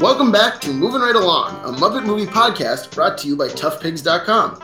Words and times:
Welcome 0.00 0.30
back 0.30 0.60
to 0.60 0.70
Moving 0.72 1.00
Right 1.00 1.16
Along, 1.16 1.56
a 1.64 1.76
Muppet 1.78 2.04
movie 2.04 2.26
podcast 2.26 2.94
brought 2.94 3.16
to 3.18 3.26
you 3.28 3.36
by 3.36 3.48
ToughPigs.com. 3.48 4.60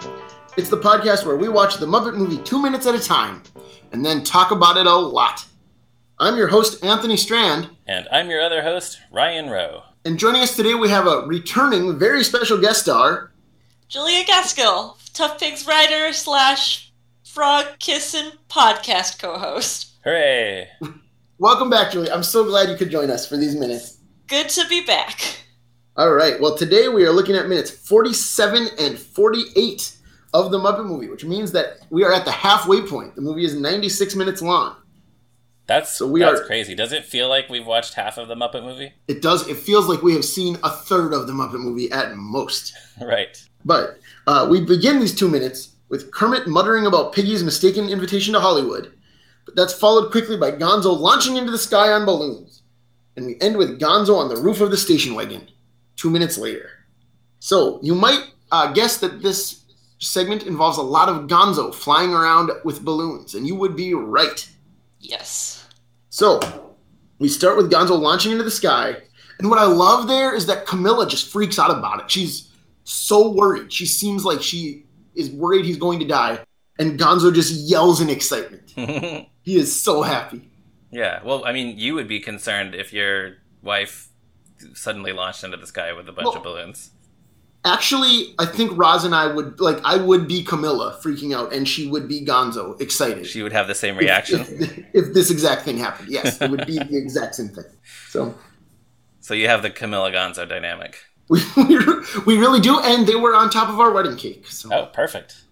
It's 0.57 0.69
the 0.69 0.77
podcast 0.77 1.25
where 1.25 1.37
we 1.37 1.49
watch 1.49 1.79
the 1.79 1.87
Muppet 1.87 2.15
movie 2.15 2.37
two 2.45 2.61
minutes 2.61 2.87
at 2.87 2.95
a 2.95 3.01
time 3.03 3.43
and 3.93 4.05
then 4.05 4.23
talk 4.23 4.51
about 4.51 4.77
it 4.77 4.87
a 4.87 4.95
lot. 4.95 5.45
I'm 6.19 6.37
your 6.37 6.49
host, 6.49 6.85
Anthony 6.85 7.17
Strand, 7.17 7.71
And 7.87 8.07
I'm 8.13 8.29
your 8.31 8.43
other 8.43 8.63
host, 8.63 8.99
Ryan 9.11 9.49
Rowe. 9.51 9.83
and 10.05 10.19
joining 10.19 10.43
us 10.43 10.55
today 10.55 10.75
we 10.75 10.91
have 10.91 11.07
a 11.07 11.25
returning, 11.27 11.99
very 11.99 12.23
special 12.23 12.59
guest 12.59 12.83
star. 12.83 13.33
Julia 13.89 14.25
Gaskell, 14.25 14.97
Tough 15.13 15.39
Pigs 15.39 15.67
writer 15.67 16.13
slash 16.13 16.93
frog 17.25 17.67
kissing 17.79 18.31
podcast 18.49 19.19
co-host. 19.19 19.93
Hooray! 20.05 20.69
Welcome 21.39 21.71
back, 21.71 21.93
Julie. 21.93 22.11
I'm 22.11 22.23
so 22.23 22.45
glad 22.45 22.69
you 22.69 22.77
could 22.77 22.91
join 22.91 23.11
us 23.11 23.27
for 23.27 23.37
these 23.37 23.55
minutes. 23.57 23.99
Good 24.27 24.49
to 24.51 24.67
be 24.69 24.85
back. 24.85 25.21
All 25.97 26.13
right. 26.13 26.41
Well, 26.41 26.57
today 26.57 26.89
we 26.89 27.05
are 27.05 27.11
looking 27.13 27.35
at 27.35 27.49
minutes 27.49 27.71
47 27.71 28.69
and 28.79 28.99
48 28.99 29.97
of 30.33 30.51
the 30.51 30.59
Muppet 30.59 30.87
movie, 30.87 31.09
which 31.09 31.25
means 31.25 31.51
that 31.53 31.79
we 31.91 32.05
are 32.05 32.13
at 32.13 32.25
the 32.25 32.31
halfway 32.31 32.83
point. 32.83 33.15
The 33.17 33.23
movie 33.23 33.45
is 33.45 33.55
96 33.55 34.15
minutes 34.17 34.41
long. 34.43 34.77
That's 35.67 35.97
So 35.97 36.07
we 36.07 36.21
that's 36.21 36.41
are- 36.41 36.45
crazy. 36.45 36.75
Does 36.75 36.93
it 36.93 37.05
feel 37.05 37.29
like 37.29 37.49
we've 37.49 37.67
watched 37.67 37.95
half 37.95 38.19
of 38.19 38.29
the 38.29 38.35
Muppet 38.35 38.63
movie? 38.65 38.93
It 39.09 39.23
does. 39.23 39.49
It 39.49 39.57
feels 39.57 39.89
like 39.89 40.03
we 40.03 40.15
have 40.15 40.25
seen 40.25 40.59
a 40.63 40.71
third 40.71 41.13
of 41.13 41.27
the 41.27 41.33
Muppet 41.33 41.61
movie 41.61 41.91
at 41.91 42.17
most. 42.17 42.73
right. 43.01 43.41
But 43.65 43.99
uh, 44.27 44.47
we 44.51 44.61
begin 44.61 45.01
these 45.01 45.15
two 45.15 45.29
minutes 45.29 45.71
with 45.89 46.13
Kermit 46.13 46.47
muttering 46.47 46.87
about 46.87 47.13
Piggy's 47.13 47.43
mistaken 47.43 47.89
invitation 47.89 48.35
to 48.35 48.41
Hollywood. 48.41 48.93
But 49.45 49.57
that's 49.57 49.75
followed 49.75 50.11
quickly 50.11 50.37
by 50.37 50.53
Gonzo 50.53 50.97
launching 50.97 51.37
into 51.37 51.51
the 51.51 51.59
sky 51.59 51.93
on 51.93 52.07
balloons. 52.07 52.63
And 53.17 53.27
we 53.27 53.41
end 53.41 53.57
with 53.57 53.81
Gonzo 53.81 54.17
on 54.17 54.29
the 54.29 54.41
roof 54.41 54.61
of 54.61 54.71
the 54.71 54.77
station 54.77 55.15
wagon, 55.15 55.49
two 55.97 56.11
minutes 56.11 56.39
later. 56.39 56.71
So 57.41 57.81
you 57.83 57.95
might 57.95 58.31
uh, 58.53 58.73
guess 58.73 58.99
that 58.99 59.23
this 59.23 59.65
segment 59.99 60.45
involves 60.45 60.79
a 60.79 60.83
lot 60.83 61.09
of 61.09 61.27
Gonzo 61.27 61.75
flying 61.75 62.15
around 62.15 62.51
with 62.65 62.85
balloons, 62.85 63.35
and 63.35 63.47
you 63.47 63.55
would 63.57 63.77
be 63.77 63.95
right. 63.95 64.49
Yes. 65.01 65.67
So 66.11 66.41
we 67.19 67.29
start 67.29 67.57
with 67.57 67.71
Gonzo 67.71 67.99
launching 67.99 68.33
into 68.33 68.45
the 68.45 68.51
sky. 68.51 68.97
And 69.39 69.49
what 69.49 69.59
I 69.59 69.65
love 69.65 70.07
there 70.07 70.35
is 70.35 70.47
that 70.47 70.67
Camilla 70.67 71.09
just 71.09 71.33
freaks 71.33 71.59
out 71.59 71.71
about 71.71 72.01
it. 72.01 72.11
She's 72.11 72.50
so 72.93 73.31
worried. 73.31 73.73
She 73.73 73.87
seems 73.87 74.25
like 74.25 74.43
she 74.43 74.85
is 75.15 75.31
worried 75.31 75.65
he's 75.65 75.77
going 75.79 75.99
to 76.01 76.07
die. 76.07 76.41
And 76.79 76.99
Gonzo 76.99 77.33
just 77.35 77.53
yells 77.69 78.01
in 78.01 78.09
excitement. 78.11 78.73
He 79.43 79.57
is 79.57 79.81
so 79.81 80.03
happy. 80.03 80.51
yeah. 80.93 81.21
Well, 81.25 81.45
I 81.47 81.53
mean, 81.53 81.79
you 81.79 81.95
would 81.95 82.07
be 82.07 82.21
concerned 82.21 82.75
if 82.75 82.93
your 82.93 83.37
wife 83.63 84.09
suddenly 84.75 85.13
launched 85.13 85.43
into 85.45 85.57
the 85.57 85.67
sky 85.67 85.93
with 85.95 86.07
a 86.09 86.13
bunch 86.13 86.27
Well- 86.27 86.37
of 86.37 86.43
balloons. 86.43 86.91
Actually, 87.65 88.35
I 88.39 88.47
think 88.47 88.73
Roz 88.79 89.05
and 89.05 89.15
I 89.15 89.27
would 89.27 89.61
like 89.61 89.79
I 89.85 89.97
would 89.99 90.27
be 90.27 90.43
Camilla 90.43 90.99
freaking 91.03 91.37
out 91.37 91.53
and 91.53 91.69
she 91.69 91.87
would 91.89 92.09
be 92.09 92.25
Gonzo 92.25 92.81
excited. 92.81 93.27
She 93.27 93.43
would 93.43 93.53
have 93.53 93.67
the 93.69 93.75
same 93.75 93.97
If- 93.97 94.01
reaction. 94.01 94.41
If, 94.49 94.79
if 94.95 95.15
this 95.15 95.31
exact 95.31 95.63
thing 95.67 95.77
happened. 95.77 96.09
Yes, 96.11 96.41
it 96.41 96.51
would 96.51 96.67
be 96.67 96.79
the 96.79 96.97
exact 96.97 97.35
same 97.35 97.49
thing. 97.49 97.65
So 98.09 98.35
so 99.21 99.35
you 99.35 99.47
have 99.49 99.61
the 99.63 99.69
Camilla 99.71 100.11
Gonzo 100.11 100.49
dynamic. 100.49 100.97
We, 101.31 101.41
we, 101.57 101.79
we 102.27 102.37
really 102.39 102.61
do. 102.61 102.79
And 102.81 103.07
they 103.07 103.15
were 103.17 103.35
on 103.35 103.49
top 103.49 103.69
of 103.71 103.81
our 103.81 103.91
wedding 103.93 104.17
cake. 104.17 104.47
So 104.49 104.69
Oh, 104.73 104.87
perfect. 104.93 105.43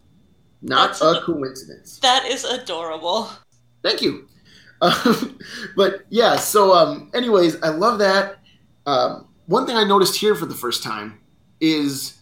not 0.60 0.88
That's 0.88 1.00
a 1.00 1.06
a- 1.20 1.22
coincidence. 1.22 1.98
That 2.00 2.26
is 2.26 2.44
adorable. 2.44 3.30
Thank 3.82 4.02
you. 4.02 4.26
Um, 4.80 5.36
but 5.74 6.04
yeah, 6.08 6.36
so 6.36 6.72
um, 6.72 7.10
anyways, 7.12 7.60
I 7.64 7.70
love 7.70 7.98
that. 7.98 8.36
Um, 8.86 9.26
one 9.46 9.66
thing 9.66 9.76
I 9.76 9.82
noticed 9.82 10.14
here 10.14 10.36
for 10.36 10.46
the 10.46 10.54
first 10.54 10.84
time 10.84 11.18
is 11.60 12.16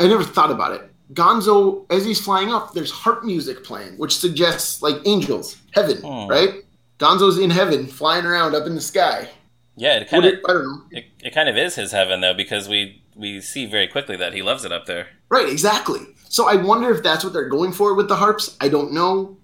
I 0.00 0.08
never 0.08 0.24
thought 0.24 0.50
about 0.50 0.72
it. 0.72 0.90
Gonzo, 1.14 1.86
as 1.88 2.04
he's 2.04 2.20
flying 2.20 2.50
up, 2.50 2.74
there's 2.74 2.90
harp 2.90 3.22
music 3.22 3.62
playing, 3.62 3.96
which 3.96 4.16
suggests 4.18 4.82
like 4.82 4.96
angels, 5.04 5.56
heaven, 5.72 5.98
Hmm. 5.98 6.26
right? 6.28 6.64
Gonzo's 6.98 7.38
in 7.38 7.50
heaven, 7.50 7.86
flying 7.86 8.26
around 8.26 8.56
up 8.56 8.66
in 8.66 8.74
the 8.74 8.80
sky. 8.80 9.28
Yeah, 9.76 9.98
it 9.98 10.08
kind 10.08 10.24
of 10.24 10.34
it, 10.34 10.40
I 10.48 10.52
don't 10.52 10.64
know. 10.64 10.82
it, 10.90 11.04
it 11.22 11.34
kind 11.34 11.48
of 11.48 11.56
is 11.56 11.74
his 11.74 11.92
heaven 11.92 12.20
though 12.20 12.34
because 12.34 12.68
we 12.68 13.02
we 13.14 13.40
see 13.40 13.66
very 13.66 13.86
quickly 13.86 14.16
that 14.16 14.32
he 14.32 14.42
loves 14.42 14.64
it 14.64 14.72
up 14.72 14.86
there. 14.86 15.08
Right, 15.28 15.48
exactly. 15.48 16.00
So 16.28 16.48
I 16.48 16.56
wonder 16.56 16.90
if 16.90 17.02
that's 17.02 17.24
what 17.24 17.32
they're 17.32 17.48
going 17.48 17.72
for 17.72 17.94
with 17.94 18.08
the 18.08 18.16
harps. 18.16 18.56
I 18.60 18.68
don't 18.68 18.92
know. 18.92 19.38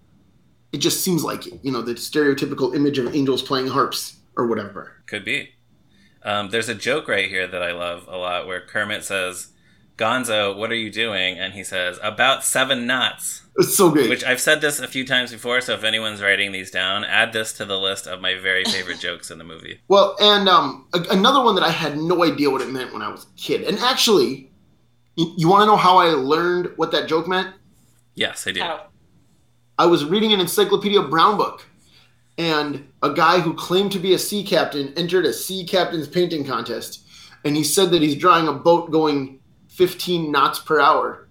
It 0.72 0.78
just 0.78 1.04
seems 1.04 1.22
like 1.22 1.46
it, 1.46 1.60
you 1.62 1.70
know, 1.70 1.82
the 1.82 1.94
stereotypical 1.94 2.74
image 2.74 2.98
of 2.98 3.14
angels 3.14 3.42
playing 3.42 3.68
harps 3.68 4.16
or 4.36 4.46
whatever. 4.46 5.02
Could 5.06 5.24
be. 5.24 5.50
Um, 6.22 6.50
there's 6.50 6.68
a 6.68 6.74
joke 6.74 7.08
right 7.08 7.28
here 7.28 7.46
that 7.46 7.62
I 7.62 7.72
love 7.72 8.06
a 8.08 8.16
lot 8.16 8.46
where 8.46 8.60
Kermit 8.60 9.04
says, 9.04 9.51
Gonzo, 9.96 10.56
what 10.56 10.70
are 10.70 10.76
you 10.76 10.90
doing? 10.90 11.38
And 11.38 11.52
he 11.52 11.62
says, 11.62 11.98
about 12.02 12.44
seven 12.44 12.86
knots. 12.86 13.42
It's 13.58 13.76
so 13.76 13.90
great. 13.90 14.08
Which 14.08 14.24
I've 14.24 14.40
said 14.40 14.60
this 14.60 14.80
a 14.80 14.88
few 14.88 15.06
times 15.06 15.30
before, 15.30 15.60
so 15.60 15.74
if 15.74 15.84
anyone's 15.84 16.22
writing 16.22 16.52
these 16.52 16.70
down, 16.70 17.04
add 17.04 17.32
this 17.32 17.52
to 17.54 17.66
the 17.66 17.78
list 17.78 18.06
of 18.06 18.20
my 18.20 18.34
very 18.38 18.64
favorite 18.64 18.98
jokes 19.00 19.30
in 19.30 19.38
the 19.38 19.44
movie. 19.44 19.80
Well, 19.88 20.16
and 20.18 20.48
um, 20.48 20.88
a- 20.94 21.04
another 21.10 21.44
one 21.44 21.54
that 21.56 21.64
I 21.64 21.70
had 21.70 21.98
no 21.98 22.24
idea 22.24 22.48
what 22.50 22.62
it 22.62 22.70
meant 22.70 22.92
when 22.92 23.02
I 23.02 23.08
was 23.08 23.24
a 23.24 23.36
kid. 23.36 23.62
And 23.62 23.78
actually, 23.80 24.50
you, 25.16 25.34
you 25.36 25.48
want 25.48 25.62
to 25.62 25.66
know 25.66 25.76
how 25.76 25.98
I 25.98 26.06
learned 26.06 26.72
what 26.76 26.92
that 26.92 27.08
joke 27.08 27.28
meant? 27.28 27.54
Yes, 28.14 28.46
I 28.46 28.52
do. 28.52 28.60
How? 28.60 28.86
I 29.78 29.86
was 29.86 30.04
reading 30.04 30.32
an 30.32 30.40
Encyclopedia 30.40 31.02
Brown 31.02 31.36
book, 31.36 31.66
and 32.38 32.88
a 33.02 33.12
guy 33.12 33.40
who 33.40 33.52
claimed 33.54 33.92
to 33.92 33.98
be 33.98 34.14
a 34.14 34.18
sea 34.18 34.44
captain 34.44 34.92
entered 34.96 35.26
a 35.26 35.32
sea 35.32 35.66
captain's 35.66 36.08
painting 36.08 36.44
contest, 36.44 37.06
and 37.44 37.56
he 37.56 37.64
said 37.64 37.90
that 37.90 38.00
he's 38.00 38.16
drawing 38.16 38.48
a 38.48 38.52
boat 38.52 38.90
going 38.90 39.40
15 39.74 40.30
knots 40.30 40.58
per 40.58 40.80
hour. 40.80 41.28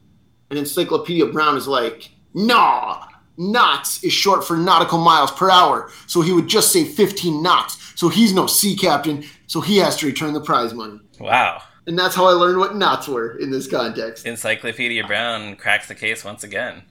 And 0.49 0.59
Encyclopedia 0.59 1.27
Brown 1.27 1.57
is 1.57 1.67
like, 1.67 2.11
nah, 2.33 3.05
knots 3.37 4.03
is 4.03 4.13
short 4.13 4.43
for 4.43 4.57
nautical 4.57 4.99
miles 4.99 5.31
per 5.31 5.49
hour, 5.49 5.89
so 6.07 6.21
he 6.21 6.33
would 6.33 6.47
just 6.47 6.71
say 6.71 6.83
15 6.83 7.41
knots. 7.41 7.77
So 7.95 8.09
he's 8.09 8.33
no 8.33 8.47
sea 8.47 8.75
captain, 8.75 9.23
so 9.47 9.61
he 9.61 9.77
has 9.77 9.95
to 9.97 10.05
return 10.05 10.33
the 10.33 10.41
prize 10.41 10.73
money. 10.73 10.99
Wow. 11.19 11.61
And 11.87 11.97
that's 11.97 12.15
how 12.15 12.25
I 12.25 12.31
learned 12.31 12.59
what 12.59 12.75
knots 12.75 13.07
were 13.07 13.37
in 13.37 13.49
this 13.51 13.67
context. 13.67 14.25
Encyclopedia 14.25 15.05
Brown 15.05 15.55
cracks 15.55 15.87
the 15.87 15.95
case 15.95 16.23
once 16.23 16.43
again. 16.43 16.83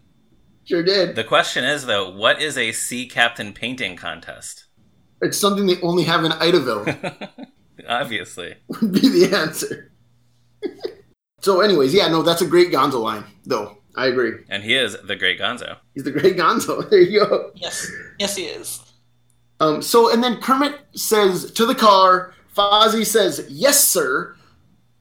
Sure 0.64 0.82
did. 0.82 1.16
The 1.16 1.24
question 1.24 1.64
is, 1.64 1.86
though, 1.86 2.10
what 2.10 2.40
is 2.40 2.56
a 2.56 2.72
sea 2.72 3.06
captain 3.06 3.52
painting 3.52 3.96
contest? 3.96 4.66
It's 5.22 5.38
something 5.38 5.66
they 5.66 5.80
only 5.80 6.04
have 6.04 6.24
in 6.24 6.32
Idaville. 6.32 7.28
Obviously. 7.88 8.56
would 8.68 8.92
be 8.92 9.00
the 9.00 9.36
answer. 9.36 9.92
so, 11.40 11.60
anyways, 11.60 11.92
yeah, 11.94 12.08
no, 12.08 12.22
that's 12.22 12.42
a 12.42 12.46
great 12.46 12.70
Gonzo 12.70 13.02
line, 13.02 13.24
though. 13.44 13.78
I 13.96 14.06
agree. 14.06 14.32
And 14.48 14.62
he 14.62 14.74
is 14.74 14.96
the 15.02 15.16
great 15.16 15.38
Gonzo. 15.40 15.76
He's 15.94 16.04
the 16.04 16.12
great 16.12 16.36
Gonzo. 16.36 16.86
There 16.90 17.00
you 17.00 17.20
go. 17.20 17.50
Yes. 17.54 17.90
Yes, 18.18 18.36
he 18.36 18.44
is. 18.44 18.80
Um, 19.58 19.82
so, 19.82 20.12
and 20.12 20.22
then 20.22 20.40
Kermit 20.40 20.78
says 20.94 21.50
to 21.52 21.66
the 21.66 21.74
car, 21.74 22.32
Fozzie 22.56 23.04
says, 23.04 23.46
"Yes, 23.50 23.86
sir," 23.86 24.34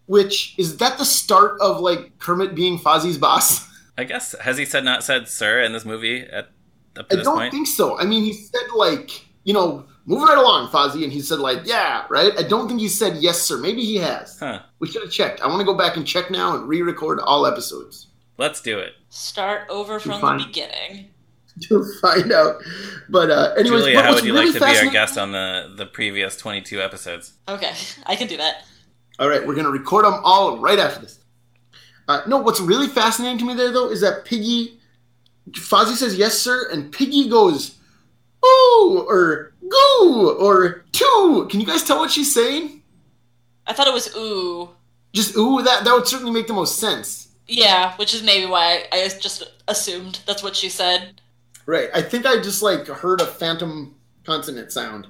which 0.08 0.56
is 0.58 0.78
that 0.78 0.98
the 0.98 1.06
start 1.06 1.60
of 1.62 1.80
like 1.80 2.18
Kermit 2.20 2.56
being 2.56 2.78
Fozzie's 2.78 3.18
boss? 3.18 3.68
I 3.98 4.04
guess 4.06 4.34
has 4.42 4.58
he 4.58 4.66
said 4.66 4.84
not 4.84 5.04
said 5.04 5.28
sir 5.28 5.62
in 5.62 5.72
this 5.74 5.86
movie 5.86 6.22
at 6.22 6.50
up 6.98 7.10
to 7.10 7.16
I 7.16 7.18
this 7.18 7.26
don't 7.26 7.38
point? 7.38 7.52
think 7.52 7.68
so. 7.68 7.98
I 8.00 8.06
mean, 8.06 8.24
he 8.24 8.34
said 8.34 8.62
like, 8.76 9.26
you 9.50 9.54
know, 9.54 9.84
moving 10.06 10.28
right 10.28 10.38
along, 10.38 10.70
Fozzie, 10.70 11.04
and 11.04 11.12
he 11.12 11.22
said 11.22 11.40
like, 11.40 11.62
"Yeah, 11.66 12.06
right." 12.08 12.34
I 12.38 12.44
don't 12.44 12.68
think 12.68 12.80
he 12.80 12.88
said 12.88 13.18
yes, 13.18 13.42
sir. 13.42 13.58
Maybe 13.58 13.84
he 13.84 13.96
has. 13.96 14.38
Huh. 14.38 14.60
We 14.78 14.88
should 14.88 15.02
have 15.02 15.12
checked. 15.12 15.42
I 15.42 15.48
want 15.48 15.60
to 15.60 15.66
go 15.66 15.74
back 15.76 15.98
and 15.98 16.06
check 16.06 16.30
now 16.30 16.56
and 16.56 16.68
re-record 16.68 17.20
all 17.20 17.48
episodes. 17.48 18.09
Let's 18.38 18.62
do 18.62 18.78
it. 18.78 18.94
Start 19.09 19.68
over 19.68 20.00
from 20.00 20.22
Fine. 20.22 20.38
the 20.38 20.46
beginning. 20.46 21.09
to 21.62 21.84
find 22.00 22.32
out. 22.32 22.62
But 23.09 23.32
uh, 23.32 23.53
anyways, 23.58 23.82
Julia, 23.82 23.96
but 23.96 24.06
how 24.06 24.12
what's 24.12 24.22
would 24.22 24.28
you 24.28 24.34
really 24.34 24.52
like 24.52 24.76
to 24.76 24.82
be 24.82 24.88
our 24.88 24.94
guest 24.94 25.18
on 25.18 25.32
the, 25.32 25.73
the 25.76 25.88
previous 25.88 26.38
22 26.38 26.79
episodes? 26.79 27.34
Okay, 27.47 27.73
I 28.06 28.16
can 28.16 28.28
do 28.28 28.38
that. 28.38 28.66
All 29.18 29.29
right, 29.29 29.46
we're 29.46 29.56
gonna 29.56 29.72
record 29.72 30.06
them 30.06 30.22
all 30.23 30.59
right 30.59 30.78
after 30.78 31.02
this. 31.02 31.22
Uh, 32.08 32.22
no, 32.28 32.38
what's 32.38 32.62
really 32.62 32.88
fascinating 32.88 33.40
to 33.40 33.46
me 33.46 33.56
there 33.56 33.72
though 33.72 33.90
is 33.90 34.02
that 34.02 34.26
Piggy, 34.26 34.79
Fozzie 35.53 35.96
says 35.96 36.16
yes 36.16 36.38
sir, 36.38 36.70
and 36.72 36.91
Piggy 36.91 37.28
goes 37.28 37.79
oh, 38.44 39.06
or 39.08 39.48
goo 39.70 40.36
or 40.40 40.86
two. 40.92 41.48
Can 41.50 41.60
you 41.60 41.66
guys 41.66 41.84
tell 41.84 42.00
what 42.00 42.12
she's 42.12 42.34
saying? 42.34 42.82
I 43.68 43.74
thought 43.74 43.88
it 43.88 43.94
was 43.94 44.16
ooh. 44.16 44.70
Just 45.14 45.36
ooh. 45.36 45.62
That 45.62 45.84
that 45.84 45.94
would 45.94 46.08
certainly 46.08 46.32
make 46.32 46.48
the 46.48 46.54
most 46.54 46.80
sense. 46.80 47.30
Yeah, 47.48 47.96
which 47.98 48.14
is 48.14 48.24
maybe 48.24 48.46
why 48.46 48.86
I 48.92 49.10
just 49.20 49.44
assumed 49.68 50.20
that's 50.26 50.44
what 50.44 50.56
she 50.56 50.70
said. 50.70 51.22
Right. 51.66 51.90
I 51.94 52.02
think 52.02 52.26
I 52.26 52.42
just 52.42 52.62
like 52.62 52.88
heard 52.88 53.22
a 53.22 53.26
phantom 53.26 53.96
consonant 54.24 54.72
sound 54.72 55.08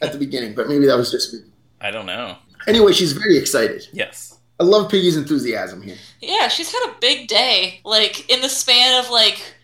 at 0.00 0.12
the 0.12 0.18
beginning, 0.18 0.54
but 0.54 0.68
maybe 0.68 0.86
that 0.86 0.96
was 0.96 1.10
just 1.10 1.32
me. 1.32 1.40
I 1.80 1.90
don't 1.90 2.06
know. 2.06 2.36
Anyway, 2.66 2.92
she's 2.92 3.12
very 3.12 3.36
excited. 3.36 3.88
Yes. 3.92 4.38
I 4.60 4.64
love 4.64 4.90
Piggy's 4.90 5.16
enthusiasm 5.16 5.82
here. 5.82 5.96
Yeah, 6.20 6.48
she's 6.48 6.72
had 6.72 6.90
a 6.90 7.00
big 7.00 7.28
day. 7.28 7.80
Like 7.84 8.30
in 8.30 8.40
the 8.40 8.48
span 8.48 9.02
of 9.02 9.10
like 9.10 9.54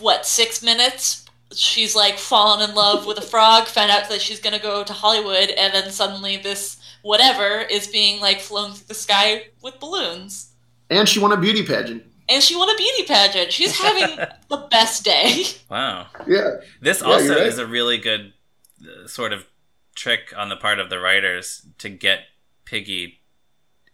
what 0.00 0.24
six 0.24 0.62
minutes, 0.62 1.23
she's 1.52 1.94
like 1.94 2.18
fallen 2.18 2.68
in 2.68 2.74
love 2.74 3.06
with 3.06 3.18
a 3.18 3.22
frog, 3.22 3.66
found 3.66 3.90
out 3.90 4.08
that 4.08 4.20
she's 4.20 4.40
gonna 4.40 4.58
go 4.58 4.84
to 4.84 4.92
Hollywood, 4.92 5.50
and 5.50 5.74
then 5.74 5.90
suddenly 5.90 6.36
this 6.36 6.78
whatever 7.02 7.60
is 7.60 7.86
being 7.86 8.20
like 8.20 8.40
flown 8.40 8.72
through 8.72 8.86
the 8.88 8.94
sky 8.94 9.44
with 9.62 9.78
balloons. 9.80 10.52
And 10.90 11.08
she 11.08 11.20
won 11.20 11.32
a 11.32 11.36
beauty 11.36 11.64
pageant. 11.64 12.04
And 12.28 12.42
she 12.42 12.56
won 12.56 12.70
a 12.70 12.76
beauty 12.76 13.02
pageant. 13.04 13.52
She's 13.52 13.78
having 13.78 14.16
the 14.48 14.66
best 14.70 15.04
day. 15.04 15.44
Wow. 15.70 16.06
Yeah. 16.26 16.56
This 16.80 17.00
Yeah, 17.02 17.06
also 17.06 17.34
right. 17.36 17.46
is 17.46 17.58
a 17.58 17.66
really 17.66 17.98
good 17.98 18.32
uh, 18.82 19.06
sort 19.06 19.32
of 19.32 19.46
trick 19.94 20.32
on 20.36 20.48
the 20.48 20.56
part 20.56 20.78
of 20.78 20.88
the 20.90 20.98
writers 20.98 21.66
to 21.78 21.88
get 21.88 22.20
Piggy 22.64 23.20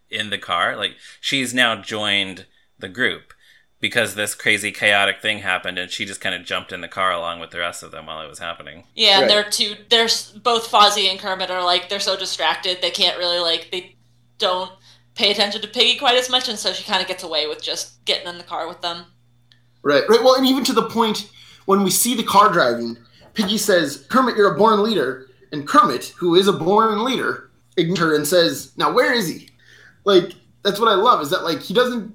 in 0.09 0.31
the 0.31 0.39
car. 0.39 0.77
Like 0.77 0.97
she's 1.21 1.53
now 1.53 1.75
joined 1.81 2.47
the 2.79 2.89
group 2.89 3.35
because 3.81 4.15
this 4.15 4.35
crazy 4.35 4.71
chaotic 4.73 5.21
thing 5.21 5.39
happened 5.39 5.79
and 5.79 5.91
she 5.91 6.05
just 6.05 6.21
kind 6.21 6.35
of 6.35 6.45
jumped 6.45 6.73
in 6.73 6.81
the 6.83 6.89
car 6.89 7.13
along 7.13 7.41
with 7.41 7.51
the 7.51 7.59
rest 7.59 7.83
of 7.83 7.91
them 7.91 8.07
while 8.07 8.21
it 8.23 8.29
was 8.29 8.39
happening. 8.39 8.85
Yeah, 8.95 9.21
Right. 9.21 9.29
they're 9.29 9.51
two. 9.51 9.75
They're 9.89 10.09
both 10.43 10.71
Fozzie 10.71 11.11
and 11.11 11.19
Kermit 11.19 11.51
are 11.51 11.65
like 11.65 11.89
they're 11.89 12.01
so 12.01 12.17
distracted 12.17 12.79
they 12.81 12.91
can't 12.91 13.19
really 13.19 13.39
like 13.39 13.69
they 13.73 13.97
don't 14.39 14.71
pay 15.15 15.31
attention 15.31 15.61
to 15.61 15.69
Piggy 15.69 15.99
quite 15.99 16.17
as 16.17 16.31
much, 16.31 16.49
and 16.49 16.59
so 16.59 16.73
she 16.73 16.85
kind 16.85 17.03
of 17.03 17.09
gets 17.09 17.23
away 17.23 17.47
with 17.47 17.63
just 17.63 18.03
getting 18.05 18.29
in 18.29 18.39
the 18.39 18.45
car 18.45 18.69
with 18.69 18.81
them. 18.81 19.05
Right, 19.83 20.03
right. 20.09 20.23
Well, 20.23 20.37
and 20.37 20.47
even 20.47 20.65
to 20.65 20.73
the 20.73 20.89
point 20.89 21.31
when 21.67 21.83
we 21.83 21.91
see 21.91 22.15
the 22.15 22.23
car 22.23 22.51
driving, 22.53 22.97
Piggy 23.35 23.59
says, 23.59 24.07
Kermit, 24.09 24.37
you're 24.37 24.55
a 24.55 24.59
born 24.59 24.83
leader. 24.83 25.27
And 25.53 25.67
Kermit, 25.67 26.15
who 26.17 26.37
is 26.37 26.49
a 26.49 26.53
born 26.53 27.05
leader, 27.05 27.51
ignores 27.77 27.99
her 27.99 28.15
and 28.15 28.27
says, 28.27 28.73
Now, 28.77 28.93
where 28.93 29.13
is 29.13 29.27
he? 29.29 29.49
Like, 30.05 30.33
that's 30.63 30.79
what 30.79 30.89
I 30.89 30.95
love, 30.95 31.21
is 31.23 31.31
that, 31.31 31.43
like, 31.45 31.61
he 31.61 31.75
doesn't, 31.75 32.15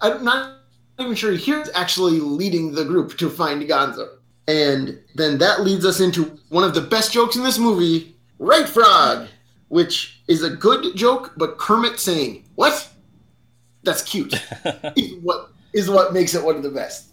I'm 0.00 0.22
not 0.24 0.58
even 0.98 1.14
sure 1.14 1.32
he's 1.32 1.70
actually 1.74 2.20
leading 2.20 2.72
the 2.72 2.84
group 2.84 3.16
to 3.18 3.30
find 3.30 3.62
Gonzo. 3.62 4.08
And 4.48 5.00
then 5.14 5.38
that 5.38 5.62
leads 5.62 5.84
us 5.84 6.00
into 6.00 6.38
one 6.48 6.64
of 6.64 6.74
the 6.74 6.80
best 6.80 7.12
jokes 7.12 7.36
in 7.36 7.42
this 7.42 7.58
movie, 7.58 8.16
Right 8.38 8.68
Frog, 8.68 9.28
which 9.68 10.22
is 10.28 10.42
a 10.42 10.50
good 10.50 10.96
joke, 10.96 11.34
but 11.36 11.58
Kermit 11.58 11.98
saying, 11.98 12.44
What? 12.54 12.88
That's 13.82 14.02
cute 14.02 14.34
is 14.96 15.14
what 15.22 15.50
is 15.72 15.88
what 15.88 16.12
makes 16.12 16.34
it 16.34 16.42
one 16.42 16.56
of 16.56 16.62
the 16.62 16.70
best. 16.70 17.12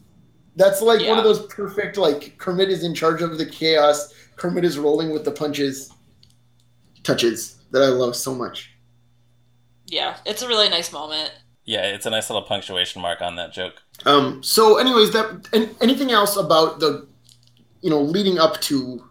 That's 0.56 0.82
like 0.82 1.06
one 1.08 1.18
of 1.18 1.24
those 1.24 1.46
perfect 1.48 1.98
like 1.98 2.38
Kermit 2.38 2.70
is 2.70 2.84
in 2.84 2.94
charge 2.94 3.22
of 3.22 3.38
the 3.38 3.46
chaos. 3.46 4.14
Kermit 4.36 4.66
is 4.66 4.80
rolling 4.80 5.12
with 5.12 5.26
the 5.26 5.32
punches. 5.32 5.92
Touches 7.04 7.60
that 7.72 7.84
I 7.84 7.88
love 7.88 8.16
so 8.16 8.34
much. 8.34 8.72
Yeah, 9.88 10.18
it's 10.26 10.42
a 10.42 10.48
really 10.48 10.70
nice 10.70 10.92
moment. 10.92 11.32
Yeah, 11.66 11.82
it's 11.84 12.06
a 12.06 12.10
nice 12.10 12.30
little 12.30 12.44
punctuation 12.44 13.02
mark 13.02 13.22
on 13.22 13.36
that 13.38 13.54
joke. 13.54 13.82
Um, 14.06 14.44
so, 14.44 14.78
anyways, 14.78 15.12
that 15.14 15.48
and 15.54 15.74
anything 15.82 16.12
else 16.12 16.36
about 16.36 16.80
the, 16.80 17.08
you 17.82 17.90
know, 17.90 18.02
leading 18.02 18.38
up 18.38 18.60
to 18.62 19.04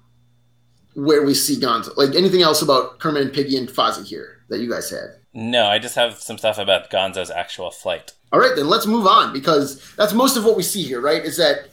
where 0.95 1.25
we 1.25 1.35
see 1.35 1.57
Gonzo? 1.57 1.97
Like 1.97 2.15
anything 2.15 2.43
else 2.43 2.63
about 2.63 2.99
Kermit 2.99 3.23
and 3.23 3.33
Piggy 3.33 3.57
and 3.57 3.69
Fozzie 3.69 4.07
here 4.07 4.45
that 4.49 4.61
you 4.61 4.69
guys 4.69 4.91
had? 4.91 5.17
No, 5.35 5.67
I 5.67 5.79
just 5.79 5.95
have 5.95 6.19
some 6.19 6.37
stuff 6.37 6.59
about 6.59 6.91
Gonzo's 6.91 7.31
actual 7.31 7.71
flight. 7.71 8.13
All 8.33 8.41
right, 8.41 8.55
then 8.55 8.69
let's 8.69 8.87
move 8.87 9.07
on 9.07 9.33
because 9.33 9.95
that's 9.97 10.13
most 10.13 10.37
of 10.37 10.45
what 10.45 10.57
we 10.57 10.63
see 10.63 10.83
here, 10.83 11.01
right? 11.01 11.23
Is 11.23 11.37
that 11.39 11.69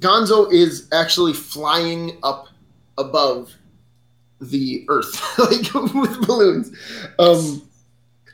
Gonzo 0.00 0.50
is 0.50 0.88
actually 0.92 1.32
flying 1.34 2.18
up 2.22 2.48
above 2.96 3.54
the 4.40 4.84
Earth, 4.88 5.20
like 5.38 5.72
with 5.94 6.26
balloons. 6.26 6.70
Um, 7.18 7.62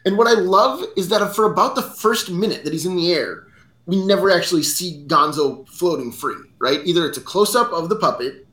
and 0.04 0.16
what 0.16 0.26
I 0.26 0.34
love 0.34 0.84
is 0.96 1.08
that 1.08 1.34
for 1.34 1.50
about 1.50 1.74
the 1.74 1.82
first 1.82 2.30
minute 2.30 2.64
that 2.64 2.72
he's 2.72 2.86
in 2.86 2.96
the 2.96 3.12
air, 3.12 3.46
we 3.86 4.04
never 4.04 4.30
actually 4.30 4.62
see 4.62 5.04
Gonzo 5.06 5.68
floating 5.68 6.12
free, 6.12 6.36
right? 6.58 6.80
Either 6.84 7.06
it's 7.06 7.18
a 7.18 7.22
close 7.22 7.54
up 7.54 7.72
of 7.72 7.88
the 7.88 7.96
puppet, 7.96 8.46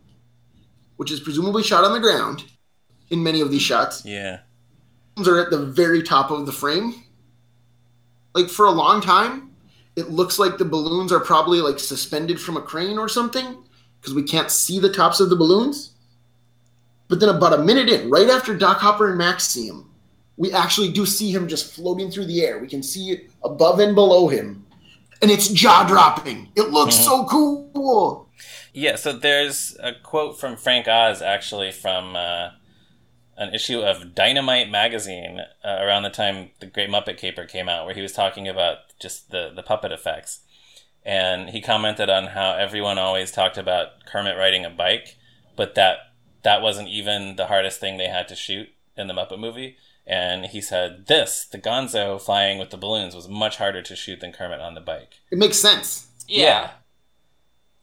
which 0.98 1.12
is 1.12 1.20
presumably 1.20 1.64
shot 1.64 1.84
on 1.84 1.94
the 1.94 2.00
ground 2.00 2.46
in 3.10 3.22
many 3.22 3.42
of 3.42 3.52
these 3.52 3.62
shots, 3.62 4.04
Yeah. 4.06 4.40
Balloons 5.16 5.28
are 5.30 5.40
at 5.40 5.50
the 5.50 5.66
very 5.66 6.04
top 6.04 6.32
of 6.32 6.46
the 6.46 6.52
frame. 6.52 7.04
Like 8.34 8.50
for 8.50 8.66
a 8.66 8.72
long 8.72 9.02
time, 9.02 9.52
it 9.96 10.10
looks 10.10 10.38
like 10.40 10.58
the 10.58 10.66
balloons 10.66 11.14
are 11.14 11.22
probably 11.22 11.62
like 11.62 11.80
suspended 11.80 12.40
from 12.40 12.58
a 12.58 12.62
crane 12.62 12.98
or 12.98 13.08
something 13.08 13.64
because 14.02 14.14
we 14.14 14.24
can't 14.24 14.52
see 14.52 14.78
the 14.78 14.92
tops 14.92 15.22
of 15.22 15.30
the 15.30 15.36
balloons. 15.36 15.92
But 17.08 17.20
then 17.20 17.30
about 17.30 17.54
a 17.54 17.64
minute 17.64 17.88
in, 17.88 18.10
right 18.10 18.30
after 18.30 18.58
Doc 18.58 18.80
Hopper 18.80 19.10
and 19.10 19.18
Max 19.18 19.46
see 19.48 19.68
him, 19.68 19.90
we 20.38 20.52
actually 20.52 20.92
do 20.92 21.06
see 21.06 21.32
him 21.32 21.48
just 21.48 21.74
floating 21.74 22.12
through 22.12 22.26
the 22.26 22.44
air. 22.44 22.60
We 22.60 22.68
can 22.68 22.84
see 22.84 23.12
it 23.12 23.32
above 23.44 23.80
and 23.80 23.96
below 23.96 24.28
him. 24.28 24.66
And 25.22 25.32
it's 25.32 25.48
jaw 25.48 25.86
dropping. 25.86 26.50
It 26.56 26.72
looks 26.72 26.96
so 26.96 27.26
cool. 27.26 28.30
Yeah, 28.74 28.98
so 28.98 29.14
there's 29.14 29.78
a 29.82 29.94
quote 29.94 30.38
from 30.40 30.58
Frank 30.58 30.88
Oz 30.88 31.22
actually 31.22 31.72
from 31.72 32.18
uh, 32.18 32.50
an 33.38 33.54
issue 33.54 33.80
of 33.80 34.14
Dynamite 34.14 34.70
magazine 34.70 35.40
uh, 35.64 35.78
around 35.80 36.04
the 36.04 36.10
time 36.10 36.52
the 36.60 36.66
Great 36.66 36.90
Muppet 36.90 37.18
Caper 37.18 37.46
came 37.46 37.70
out, 37.70 37.86
where 37.86 37.96
he 37.96 38.02
was 38.02 38.12
talking 38.12 38.48
about 38.48 38.78
just 39.00 39.32
the, 39.32 39.52
the 39.56 39.64
puppet 39.64 39.94
effects. 39.94 40.42
And 41.04 41.50
he 41.50 41.62
commented 41.62 42.10
on 42.10 42.28
how 42.28 42.54
everyone 42.54 42.98
always 42.98 43.32
talked 43.32 43.58
about 43.58 44.06
Kermit 44.06 44.38
riding 44.38 44.66
a 44.66 44.70
bike, 44.70 45.16
but 45.56 45.76
that 45.76 45.98
that 46.44 46.62
wasn't 46.62 46.90
even 46.90 47.38
the 47.38 47.48
hardest 47.48 47.80
thing 47.80 47.98
they 47.98 48.08
had 48.08 48.28
to 48.28 48.36
shoot 48.36 48.70
in 48.98 49.08
the 49.08 49.14
Muppet 49.14 49.40
movie. 49.40 49.78
And 50.08 50.46
he 50.46 50.62
said, 50.62 51.08
This, 51.08 51.46
the 51.46 51.58
Gonzo 51.58 52.22
flying 52.22 52.60
with 52.60 52.70
the 52.70 52.78
balloons, 52.78 53.16
was 53.16 53.28
much 53.28 53.58
harder 53.58 53.82
to 53.82 53.96
shoot 53.96 54.20
than 54.20 54.32
Kermit 54.32 54.62
on 54.62 54.76
the 54.76 54.82
bike. 54.82 55.22
It 55.32 55.38
makes 55.38 55.58
sense. 55.58 56.08
Yeah. 56.28 56.72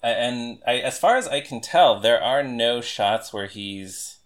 and 0.02 0.58
I, 0.66 0.78
as 0.78 0.98
far 0.98 1.16
as 1.16 1.26
I 1.28 1.40
can 1.40 1.60
tell, 1.60 2.00
there 2.00 2.22
are 2.22 2.42
no 2.42 2.80
shots 2.80 3.32
where 3.32 3.46
he's 3.46 4.18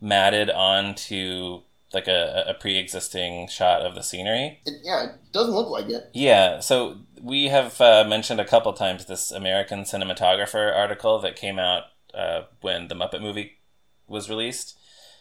matted 0.00 0.50
onto 0.50 1.62
like 1.92 2.06
a, 2.06 2.44
a 2.48 2.54
pre-existing 2.54 3.48
shot 3.48 3.80
of 3.82 3.94
the 3.94 4.02
scenery. 4.02 4.60
It, 4.66 4.80
yeah, 4.82 5.04
it 5.04 5.32
doesn't 5.32 5.54
look 5.54 5.70
like 5.70 5.88
it. 5.88 6.10
Yeah, 6.12 6.60
so 6.60 6.98
we 7.20 7.46
have 7.48 7.80
uh, 7.80 8.04
mentioned 8.06 8.40
a 8.40 8.44
couple 8.44 8.72
times 8.74 9.06
this 9.06 9.30
American 9.30 9.84
cinematographer 9.84 10.74
article 10.74 11.18
that 11.20 11.36
came 11.36 11.58
out 11.58 11.84
uh, 12.12 12.42
when 12.60 12.88
the 12.88 12.94
Muppet 12.94 13.22
movie 13.22 13.58
was 14.06 14.28
released. 14.28 14.78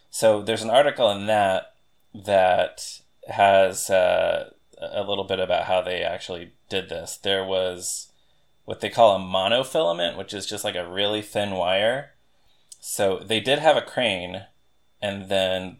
So 0.10 0.42
there's 0.42 0.62
an 0.62 0.70
article 0.70 1.10
in 1.12 1.28
that 1.28 1.74
that 2.26 3.02
has 3.28 3.90
uh, 3.90 4.52
a 4.80 5.04
little 5.04 5.24
bit 5.24 5.40
about 5.40 5.66
how 5.66 5.82
they 5.82 6.02
actually 6.02 6.54
did 6.70 6.90
this. 6.90 7.18
There 7.18 7.46
was 7.46 8.12
what 8.66 8.82
they 8.82 8.90
call 8.90 9.16
a 9.16 9.20
monofilament, 9.20 10.18
which 10.18 10.34
is 10.34 10.46
just 10.46 10.64
like 10.64 10.76
a 10.76 10.88
really 10.88 11.22
thin 11.22 11.52
wire. 11.52 12.12
So 12.80 13.20
they 13.20 13.40
did 13.40 13.60
have 13.60 13.78
a 13.78 13.82
crane, 13.82 14.46
and 15.02 15.30
then 15.30 15.78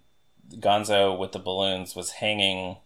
Gonzo 0.56 1.18
with 1.18 1.32
the 1.32 1.40
balloons 1.40 1.96
was 1.96 2.12
hanging 2.12 2.78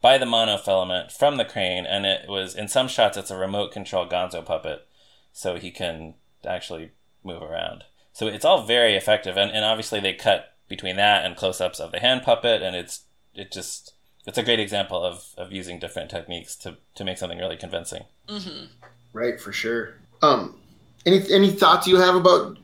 by 0.00 0.18
the 0.18 0.26
monofilament 0.26 1.12
from 1.12 1.36
the 1.36 1.44
crane, 1.44 1.86
and 1.86 2.04
it 2.06 2.28
was 2.28 2.54
in 2.54 2.68
some 2.68 2.88
shots 2.88 3.16
it's 3.16 3.30
a 3.30 3.36
remote 3.36 3.72
control 3.72 4.06
Gonzo 4.06 4.44
puppet, 4.44 4.86
so 5.32 5.56
he 5.56 5.70
can 5.70 6.14
actually 6.44 6.90
move 7.22 7.42
around. 7.42 7.84
So 8.12 8.26
it's 8.26 8.44
all 8.44 8.64
very 8.64 8.94
effective, 8.96 9.36
and, 9.36 9.50
and 9.50 9.64
obviously 9.64 10.00
they 10.00 10.12
cut 10.12 10.51
between 10.72 10.96
that 10.96 11.22
and 11.26 11.36
close-ups 11.36 11.78
of 11.80 11.92
the 11.92 12.00
hand 12.00 12.22
puppet, 12.22 12.62
and 12.62 12.74
it's 12.74 13.02
it 13.34 13.52
just 13.52 13.92
it's 14.26 14.38
a 14.38 14.42
great 14.42 14.58
example 14.58 15.04
of, 15.04 15.34
of 15.36 15.52
using 15.52 15.78
different 15.78 16.10
techniques 16.10 16.56
to, 16.56 16.78
to 16.94 17.04
make 17.04 17.18
something 17.18 17.38
really 17.38 17.58
convincing. 17.58 18.04
hmm 18.26 18.64
Right, 19.12 19.38
for 19.38 19.52
sure. 19.52 19.96
Um, 20.22 20.58
any 21.04 21.20
any 21.30 21.50
thoughts 21.50 21.86
you 21.86 21.96
have 21.96 22.14
about 22.14 22.56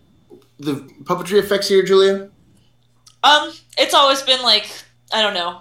the 0.59 0.77
puppetry 1.05 1.39
effects 1.39 1.69
here, 1.69 1.83
Julia? 1.83 2.31
Um, 3.23 3.53
it's 3.77 3.93
always 3.93 4.23
been 4.23 4.43
like 4.43 4.71
I 5.13 5.21
don't 5.21 5.35
know. 5.35 5.61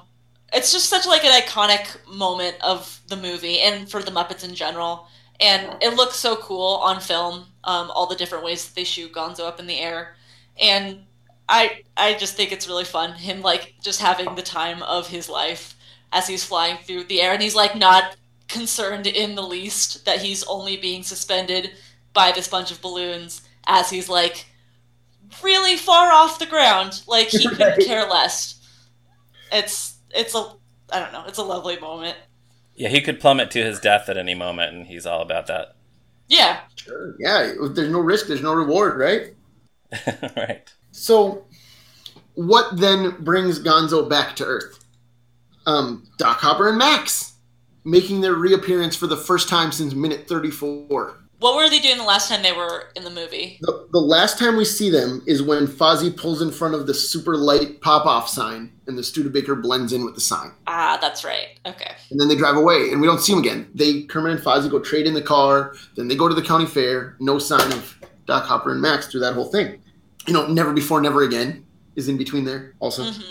It's 0.53 0.71
just 0.71 0.89
such 0.89 1.05
like 1.05 1.25
an 1.25 1.41
iconic 1.41 1.85
moment 2.07 2.55
of 2.61 3.01
the 3.07 3.17
movie 3.17 3.59
and 3.59 3.91
for 3.91 4.01
the 4.01 4.11
Muppets 4.11 4.45
in 4.47 4.55
general. 4.55 5.07
And 5.41 5.75
it 5.81 5.95
looks 5.95 6.15
so 6.15 6.37
cool 6.37 6.75
on 6.77 7.01
film. 7.01 7.47
Um, 7.65 7.91
all 7.91 8.07
the 8.07 8.15
different 8.15 8.45
ways 8.45 8.65
that 8.65 8.75
they 8.75 8.85
shoot 8.85 9.11
Gonzo 9.11 9.41
up 9.41 9.59
in 9.59 9.67
the 9.67 9.77
air, 9.77 10.15
and 10.59 11.03
I 11.49 11.83
I 11.95 12.13
just 12.13 12.35
think 12.35 12.51
it's 12.51 12.67
really 12.67 12.83
fun. 12.83 13.13
Him 13.13 13.41
like 13.41 13.75
just 13.81 14.01
having 14.01 14.35
the 14.35 14.41
time 14.41 14.83
of 14.83 15.07
his 15.07 15.29
life 15.29 15.75
as 16.11 16.27
he's 16.27 16.43
flying 16.43 16.77
through 16.77 17.05
the 17.05 17.21
air, 17.21 17.33
and 17.33 17.41
he's 17.41 17.55
like 17.55 17.75
not 17.75 18.15
concerned 18.47 19.07
in 19.07 19.35
the 19.35 19.41
least 19.41 20.05
that 20.05 20.21
he's 20.21 20.43
only 20.45 20.77
being 20.77 21.03
suspended 21.03 21.71
by 22.13 22.31
this 22.31 22.47
bunch 22.47 22.71
of 22.71 22.81
balloons 22.81 23.41
as 23.65 23.89
he's 23.89 24.09
like 24.09 24.45
really 25.43 25.75
far 25.75 26.11
off 26.11 26.39
the 26.39 26.45
ground. 26.45 27.01
Like 27.07 27.27
he 27.27 27.47
couldn't 27.47 27.85
care 27.85 28.07
less. 28.07 28.55
It's 29.51 29.95
it's 30.11 30.35
a 30.35 30.53
I 30.91 30.99
don't 30.99 31.13
know. 31.13 31.25
It's 31.27 31.37
a 31.37 31.43
lovely 31.43 31.79
moment. 31.79 32.17
Yeah, 32.75 32.89
he 32.89 33.01
could 33.01 33.19
plummet 33.19 33.51
to 33.51 33.63
his 33.63 33.79
death 33.79 34.07
at 34.07 34.17
any 34.17 34.35
moment, 34.35 34.75
and 34.75 34.85
he's 34.85 35.05
all 35.05 35.21
about 35.21 35.47
that. 35.47 35.75
Yeah. 36.27 36.59
Sure. 36.75 37.15
Yeah, 37.19 37.53
there's 37.71 37.89
no 37.89 37.99
risk, 37.99 38.27
there's 38.27 38.41
no 38.41 38.53
reward, 38.53 38.99
right? 38.99 39.33
right. 40.37 40.71
So, 40.97 41.45
what 42.35 42.77
then 42.77 43.23
brings 43.23 43.59
Gonzo 43.59 44.07
back 44.09 44.35
to 44.37 44.45
Earth? 44.45 44.77
um, 45.67 46.07
Doc 46.17 46.39
Hopper 46.39 46.69
and 46.69 46.77
Max 46.77 47.33
making 47.83 48.21
their 48.21 48.33
reappearance 48.33 48.95
for 48.95 49.05
the 49.07 49.17
first 49.17 49.47
time 49.47 49.71
since 49.71 49.93
minute 49.93 50.27
34. 50.27 51.23
What 51.39 51.55
were 51.55 51.69
they 51.69 51.79
doing 51.79 51.97
the 51.97 52.03
last 52.03 52.29
time 52.29 52.41
they 52.41 52.51
were 52.51 52.85
in 52.95 53.03
the 53.03 53.11
movie? 53.11 53.59
The, 53.61 53.87
the 53.91 53.99
last 53.99 54.39
time 54.39 54.57
we 54.57 54.65
see 54.65 54.89
them 54.89 55.21
is 55.27 55.43
when 55.43 55.67
Fozzie 55.67 56.15
pulls 56.15 56.41
in 56.41 56.51
front 56.51 56.73
of 56.73 56.87
the 56.87 56.93
super 56.95 57.37
light 57.37 57.79
pop 57.81 58.07
off 58.07 58.27
sign 58.27 58.71
and 58.87 58.97
the 58.97 59.03
Studebaker 59.03 59.55
blends 59.55 59.93
in 59.93 60.03
with 60.03 60.15
the 60.15 60.21
sign. 60.21 60.51
Ah, 60.65 60.97
that's 60.99 61.23
right. 61.23 61.59
Okay. 61.65 61.91
And 62.09 62.19
then 62.19 62.27
they 62.27 62.35
drive 62.35 62.57
away 62.57 62.89
and 62.91 62.99
we 62.99 63.07
don't 63.07 63.21
see 63.21 63.33
them 63.33 63.43
again. 63.43 63.69
They, 63.75 64.03
Kermit 64.03 64.31
and 64.31 64.41
Fozzie, 64.41 64.71
go 64.71 64.79
trade 64.79 65.05
in 65.05 65.13
the 65.13 65.21
car. 65.21 65.75
Then 65.95 66.07
they 66.07 66.15
go 66.15 66.27
to 66.27 66.33
the 66.35 66.41
county 66.41 66.65
fair. 66.65 67.15
No 67.19 67.37
sign 67.37 67.71
of 67.71 67.95
Doc 68.25 68.45
Hopper 68.45 68.71
and 68.71 68.81
Max 68.81 69.07
through 69.07 69.21
that 69.21 69.33
whole 69.33 69.51
thing. 69.51 69.81
You 70.27 70.33
know, 70.33 70.47
never 70.47 70.73
before, 70.73 71.01
never 71.01 71.23
again 71.23 71.65
is 71.95 72.07
in 72.09 72.17
between 72.17 72.45
there 72.45 72.73
also. 72.79 73.03
hmm 73.03 73.21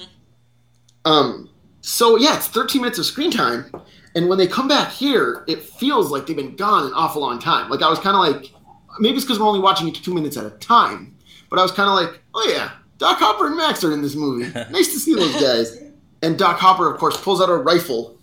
Um, 1.05 1.51
so 1.83 2.17
yeah, 2.17 2.37
it's 2.37 2.49
13 2.49 2.81
minutes 2.83 2.99
of 2.99 3.07
screen 3.07 3.31
time, 3.31 3.71
and 4.15 4.29
when 4.29 4.39
they 4.39 4.47
come 4.47 4.67
back 4.67 4.91
here, 4.91 5.45
it 5.47 5.63
feels 5.63 6.11
like 6.11 6.27
they've 6.27 6.37
been 6.37 6.57
gone 6.57 6.85
an 6.87 6.93
awful 6.95 7.21
long 7.23 7.39
time. 7.39 7.69
Like 7.71 7.83
I 7.83 7.89
was 7.89 7.99
kind 8.01 8.17
of 8.17 8.21
like, 8.41 8.53
maybe 8.99 9.17
it's 9.17 9.25
because 9.25 9.39
we're 9.39 9.47
only 9.47 9.61
watching 9.61 9.87
it 9.89 9.95
two 9.95 10.13
minutes 10.15 10.37
at 10.37 10.45
a 10.47 10.51
time, 10.51 11.17
but 11.49 11.59
I 11.59 11.63
was 11.63 11.71
kind 11.71 11.89
of 11.89 11.95
like, 11.95 12.21
oh 12.35 12.49
yeah, 12.53 12.73
Doc 12.99 13.19
Hopper 13.19 13.47
and 13.47 13.57
Max 13.57 13.85
are 13.85 13.93
in 13.93 14.03
this 14.03 14.17
movie. 14.17 14.51
nice 14.71 14.93
to 14.93 14.99
see 14.99 15.15
those 15.15 15.41
guys. 15.41 15.83
And 16.23 16.39
Doc 16.39 16.59
Hopper, 16.59 16.91
of 16.93 16.99
course, 16.99 17.21
pulls 17.23 17.41
out 17.43 17.51
a 17.51 17.55
rifle, 17.57 18.19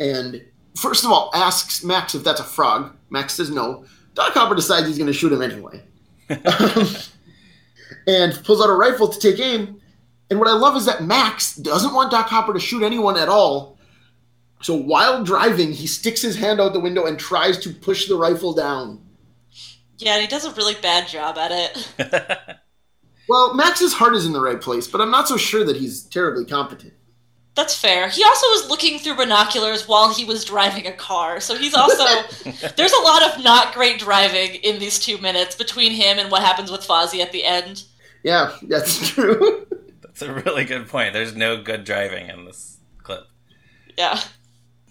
and 0.00 0.44
first 0.76 1.04
of 1.04 1.10
all 1.12 1.30
asks 1.32 1.84
Max 1.84 2.14
if 2.14 2.22
that's 2.24 2.40
a 2.40 2.44
frog. 2.44 2.94
Max 3.08 3.34
says 3.34 3.50
no. 3.50 3.84
Doc 4.14 4.32
Hopper 4.34 4.54
decides 4.56 4.88
he's 4.88 4.98
going 4.98 5.06
to 5.06 5.12
shoot 5.12 5.32
him 5.32 5.40
anyway, 5.42 5.80
and 8.06 8.40
pulls 8.44 8.62
out 8.62 8.70
a 8.70 8.74
rifle 8.74 9.08
to 9.08 9.18
take 9.18 9.40
aim. 9.40 9.80
And 10.30 10.38
what 10.38 10.48
I 10.48 10.52
love 10.52 10.76
is 10.76 10.86
that 10.86 11.04
Max 11.04 11.56
doesn't 11.56 11.94
want 11.94 12.10
Doc 12.10 12.28
Hopper 12.28 12.52
to 12.52 12.60
shoot 12.60 12.82
anyone 12.82 13.16
at 13.16 13.28
all. 13.28 13.78
So 14.62 14.74
while 14.74 15.22
driving, 15.22 15.72
he 15.72 15.86
sticks 15.86 16.22
his 16.22 16.36
hand 16.36 16.60
out 16.60 16.72
the 16.72 16.80
window 16.80 17.06
and 17.06 17.18
tries 17.18 17.58
to 17.58 17.70
push 17.70 18.08
the 18.08 18.16
rifle 18.16 18.52
down. 18.52 19.00
Yeah, 19.98 20.14
and 20.14 20.22
he 20.22 20.28
does 20.28 20.44
a 20.44 20.52
really 20.52 20.74
bad 20.74 21.08
job 21.08 21.38
at 21.38 21.52
it. 21.52 22.56
Well, 23.28 23.54
Max's 23.54 23.92
heart 23.92 24.14
is 24.14 24.26
in 24.26 24.32
the 24.32 24.40
right 24.40 24.60
place, 24.60 24.86
but 24.86 25.00
I'm 25.00 25.10
not 25.10 25.28
so 25.28 25.36
sure 25.36 25.64
that 25.64 25.76
he's 25.76 26.02
terribly 26.02 26.44
competent. 26.44 26.92
That's 27.54 27.78
fair. 27.78 28.08
He 28.08 28.22
also 28.22 28.46
was 28.48 28.68
looking 28.68 28.98
through 28.98 29.16
binoculars 29.16 29.88
while 29.88 30.12
he 30.12 30.24
was 30.24 30.44
driving 30.44 30.86
a 30.86 30.92
car, 30.92 31.40
so 31.40 31.56
he's 31.56 31.74
also. 31.74 32.04
there's 32.76 32.92
a 32.92 33.02
lot 33.02 33.22
of 33.22 33.42
not 33.42 33.74
great 33.74 33.98
driving 33.98 34.56
in 34.56 34.78
these 34.78 34.98
two 34.98 35.18
minutes 35.18 35.56
between 35.56 35.92
him 35.92 36.18
and 36.18 36.30
what 36.30 36.42
happens 36.42 36.70
with 36.70 36.86
Fozzie 36.86 37.22
at 37.22 37.32
the 37.32 37.44
end. 37.44 37.84
Yeah, 38.26 38.56
that's 38.62 39.08
true. 39.14 39.66
That's 40.02 40.20
a 40.22 40.32
really 40.34 40.64
good 40.64 40.88
point. 40.88 41.12
There's 41.12 41.36
no 41.36 41.62
good 41.62 41.84
driving 41.84 42.28
in 42.28 42.44
this 42.44 42.78
clip. 43.04 43.20
Yeah. 43.96 44.20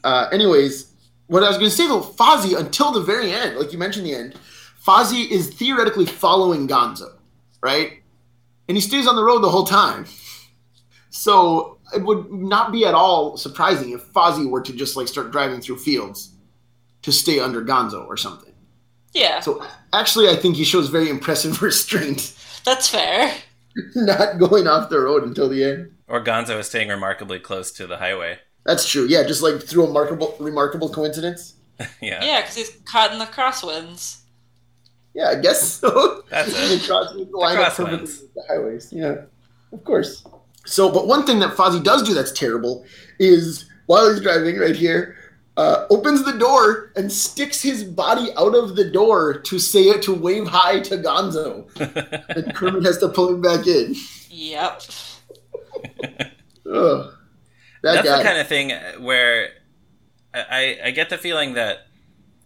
uh, 0.06 0.30
anyways, 0.32 0.94
what 1.28 1.44
I 1.44 1.50
was 1.50 1.58
going 1.58 1.70
to 1.70 1.76
say 1.76 1.86
though, 1.86 2.02
Fozzie, 2.02 2.58
until 2.58 2.92
the 2.94 3.02
very 3.02 3.34
end, 3.34 3.58
like 3.58 3.74
you 3.74 3.78
mentioned 3.78 4.06
the 4.06 4.16
end, 4.16 4.36
Fozzie 4.82 5.30
is 5.30 5.50
theoretically 5.50 6.06
following 6.06 6.66
Gonzo, 6.66 7.18
right? 7.62 8.02
And 8.70 8.78
he 8.78 8.82
stays 8.82 9.06
on 9.06 9.18
the 9.18 9.24
road 9.24 9.40
the 9.42 9.50
whole 9.50 9.66
time. 9.66 10.06
So 11.10 11.78
it 11.94 12.04
would 12.04 12.32
not 12.32 12.72
be 12.72 12.86
at 12.86 12.94
all 12.94 13.36
surprising 13.36 13.92
if 13.92 14.02
Fozzie 14.14 14.50
were 14.50 14.62
to 14.62 14.72
just 14.72 14.96
like 14.96 15.10
start 15.10 15.32
driving 15.32 15.60
through 15.60 15.80
fields 15.80 16.30
to 17.02 17.12
stay 17.12 17.40
under 17.42 17.62
Gonzo 17.64 18.08
or 18.08 18.16
something. 18.16 18.54
Yeah, 19.14 19.40
So 19.40 19.66
actually, 19.94 20.30
I 20.30 20.36
think 20.36 20.56
he 20.58 20.64
shows 20.66 20.90
very 20.90 21.10
impressive 21.10 21.62
restraint, 21.62 22.34
that's 22.66 22.90
fair. 22.90 23.34
not 23.96 24.38
going 24.40 24.68
off 24.68 24.90
the 24.90 25.00
road 25.00 25.24
until 25.24 25.50
the 25.50 25.64
end. 25.64 25.92
Or 26.08 26.24
Gonzo 26.24 26.60
is 26.60 26.68
staying 26.68 26.90
remarkably 26.90 27.40
close 27.40 27.72
to 27.74 27.88
the 27.88 27.98
highway. 27.98 28.40
That's 28.66 28.88
true. 28.88 29.06
Yeah, 29.06 29.24
just 29.24 29.42
like 29.42 29.62
through 29.62 29.84
a 29.84 29.88
remarkable, 29.88 30.36
remarkable 30.40 30.90
coincidence. 30.90 31.54
yeah. 32.02 32.24
Yeah, 32.24 32.42
because 32.42 32.56
he's 32.56 32.72
caught 32.86 33.12
in 33.12 33.20
the 33.20 33.26
crosswinds. 33.26 34.22
Yeah, 35.14 35.30
I 35.30 35.36
guess 35.36 35.62
so. 35.80 36.24
That's 36.30 36.54
the 36.54 36.76
it. 36.76 36.84
cross 36.84 37.14
line 37.32 37.58
up 37.58 37.74
crosswinds. 37.74 37.76
perfectly 37.76 38.02
with 38.02 38.34
the 38.34 38.44
highways. 38.48 38.94
Yeah, 38.94 39.16
of 39.72 39.84
course. 39.84 40.26
So, 40.66 40.92
but 40.92 41.08
one 41.08 41.26
thing 41.26 41.40
that 41.40 41.56
Fozzie 41.56 41.84
does 41.84 42.04
do 42.04 42.14
that's 42.14 42.32
terrible 42.32 42.86
is 43.20 43.70
while 43.86 44.10
he's 44.12 44.22
driving 44.22 44.58
right 44.58 44.76
here, 44.76 45.16
uh, 45.58 45.86
opens 45.90 46.24
the 46.26 46.38
door 46.38 46.92
and 46.96 47.12
sticks 47.12 47.62
his 47.62 47.84
body 47.84 48.30
out 48.38 48.54
of 48.56 48.76
the 48.76 48.90
door 48.90 49.40
to 49.40 49.58
say 49.60 49.84
it 49.84 50.02
to 50.04 50.14
wave 50.14 50.48
hi 50.48 50.80
to 50.82 50.98
Gonzo, 50.98 51.68
and 52.36 52.54
Kermit 52.56 52.84
has 52.86 52.98
to 53.00 53.10
pull 53.10 53.30
him 53.34 53.42
back 53.42 53.66
in. 53.68 53.96
Yep. 54.30 54.82
Ugh. 56.72 57.12
That 57.84 57.94
That's 57.94 58.08
guy. 58.08 58.18
the 58.18 58.24
kind 58.24 58.38
of 58.40 58.48
thing 58.48 58.72
where 59.04 59.50
I, 60.34 60.80
I 60.86 60.92
get 60.92 61.10
the 61.10 61.18
feeling 61.18 61.54
that 61.54 61.88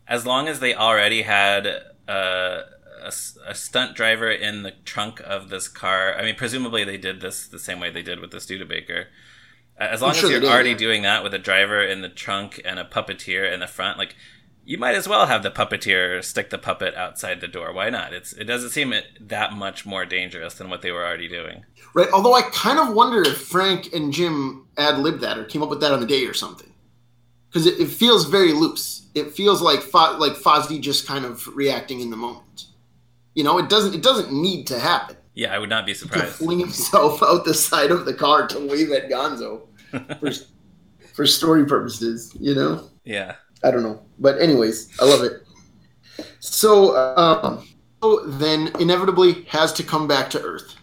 as 0.08 0.26
long 0.26 0.48
as 0.48 0.60
they 0.60 0.76
already 0.76 1.22
had 1.22 1.66
uh, 2.08 2.62
a, 3.02 3.08
s- 3.08 3.38
a 3.48 3.56
stunt 3.56 3.96
driver 3.96 4.30
in 4.30 4.64
the 4.64 4.72
trunk 4.84 5.22
of 5.22 5.50
this 5.50 5.68
car, 5.70 6.14
I 6.18 6.24
mean, 6.24 6.36
presumably 6.36 6.84
they 6.84 6.98
did 6.98 7.22
this 7.22 7.48
the 7.48 7.60
same 7.60 7.80
way 7.80 7.90
they 7.90 8.02
did 8.02 8.20
with 8.20 8.32
the 8.32 8.42
Studebaker. 8.42 9.08
As 9.80 10.02
long 10.02 10.14
sure 10.14 10.30
as 10.30 10.40
they 10.40 10.46
you're 10.46 10.54
already 10.54 10.76
doing 10.76 11.04
that 11.04 11.24
with 11.24 11.34
a 11.34 11.40
driver 11.40 11.82
in 11.82 12.02
the 12.02 12.10
trunk 12.10 12.62
and 12.66 12.80
a 12.80 12.84
puppeteer 12.84 13.52
in 13.52 13.62
the 13.62 13.68
front, 13.68 13.98
like 13.98 14.16
you 14.66 14.78
might 14.78 14.94
as 14.94 15.08
well 15.08 15.26
have 15.26 15.42
the 15.42 15.50
puppeteer 15.50 16.24
stick 16.24 16.50
the 16.50 16.58
puppet 16.58 16.94
outside 16.96 17.42
the 17.42 17.48
door. 17.48 17.74
Why 17.74 17.90
not? 17.90 18.14
It's 18.14 18.34
it 18.34 18.44
doesn't 18.44 18.70
seem 18.70 18.92
it 18.94 19.06
that 19.20 19.54
much 19.54 19.86
more 19.86 20.06
dangerous 20.06 20.54
than 20.56 20.70
what 20.70 20.82
they 20.82 20.92
were 20.92 21.06
already 21.06 21.30
doing. 21.30 21.64
Right. 21.94 22.10
Although 22.14 22.36
I 22.36 22.44
kind 22.52 22.78
of 22.78 22.94
wonder 22.94 23.22
if 23.22 23.42
Frank 23.42 23.94
and 23.94 24.14
Jim 24.14 24.68
ad 24.78 25.00
libbed 25.00 25.22
that 25.22 25.38
or 25.38 25.46
came 25.46 25.64
up 25.64 25.70
with 25.70 25.80
that 25.82 25.92
on 25.92 26.02
the 26.02 26.06
day 26.06 26.26
or 26.26 26.34
something, 26.34 26.72
because 27.50 27.66
it, 27.66 27.80
it 27.80 27.88
feels 27.88 28.26
very 28.26 28.52
loose. 28.52 29.08
It 29.16 29.32
feels 29.32 29.62
like 29.62 29.80
Fo- 29.80 30.18
like 30.18 30.34
Fozzie 30.34 30.82
just 30.82 31.08
kind 31.08 31.26
of 31.26 31.48
reacting 31.56 32.02
in 32.02 32.12
the 32.12 32.18
moment. 32.18 32.66
You 33.34 33.46
know, 33.46 33.58
it 33.58 33.70
doesn't 33.70 33.96
it 33.96 34.04
doesn't 34.04 34.32
need 34.32 34.68
to 34.68 34.78
happen. 34.78 35.16
Yeah, 35.34 35.56
I 35.56 35.58
would 35.58 35.70
not 35.70 35.86
be 35.86 35.94
surprised. 35.94 36.26
To 36.26 36.32
fling 36.32 36.60
himself 36.60 37.24
out 37.24 37.46
the 37.46 37.54
side 37.54 37.92
of 37.92 38.06
the 38.06 38.14
car 38.14 38.46
to 38.48 38.68
wave 38.68 38.92
at 38.92 39.10
Gonzo 39.10 39.62
for 40.20 40.32
for 41.14 41.26
story 41.26 41.66
purposes. 41.66 42.36
You 42.40 42.56
know. 42.56 42.90
Yeah. 43.04 43.36
I 43.64 43.72
don't 43.72 43.84
know. 43.84 44.02
But 44.20 44.42
anyways, 44.42 45.00
I 45.02 45.06
love 45.06 45.24
it. 45.24 45.44
So 46.40 46.96
um 47.18 47.68
so 48.02 48.26
then 48.26 48.72
inevitably 48.80 49.44
has 49.46 49.74
to 49.74 49.84
come 49.84 50.08
back 50.08 50.30
to 50.32 50.42
Earth. 50.42 50.76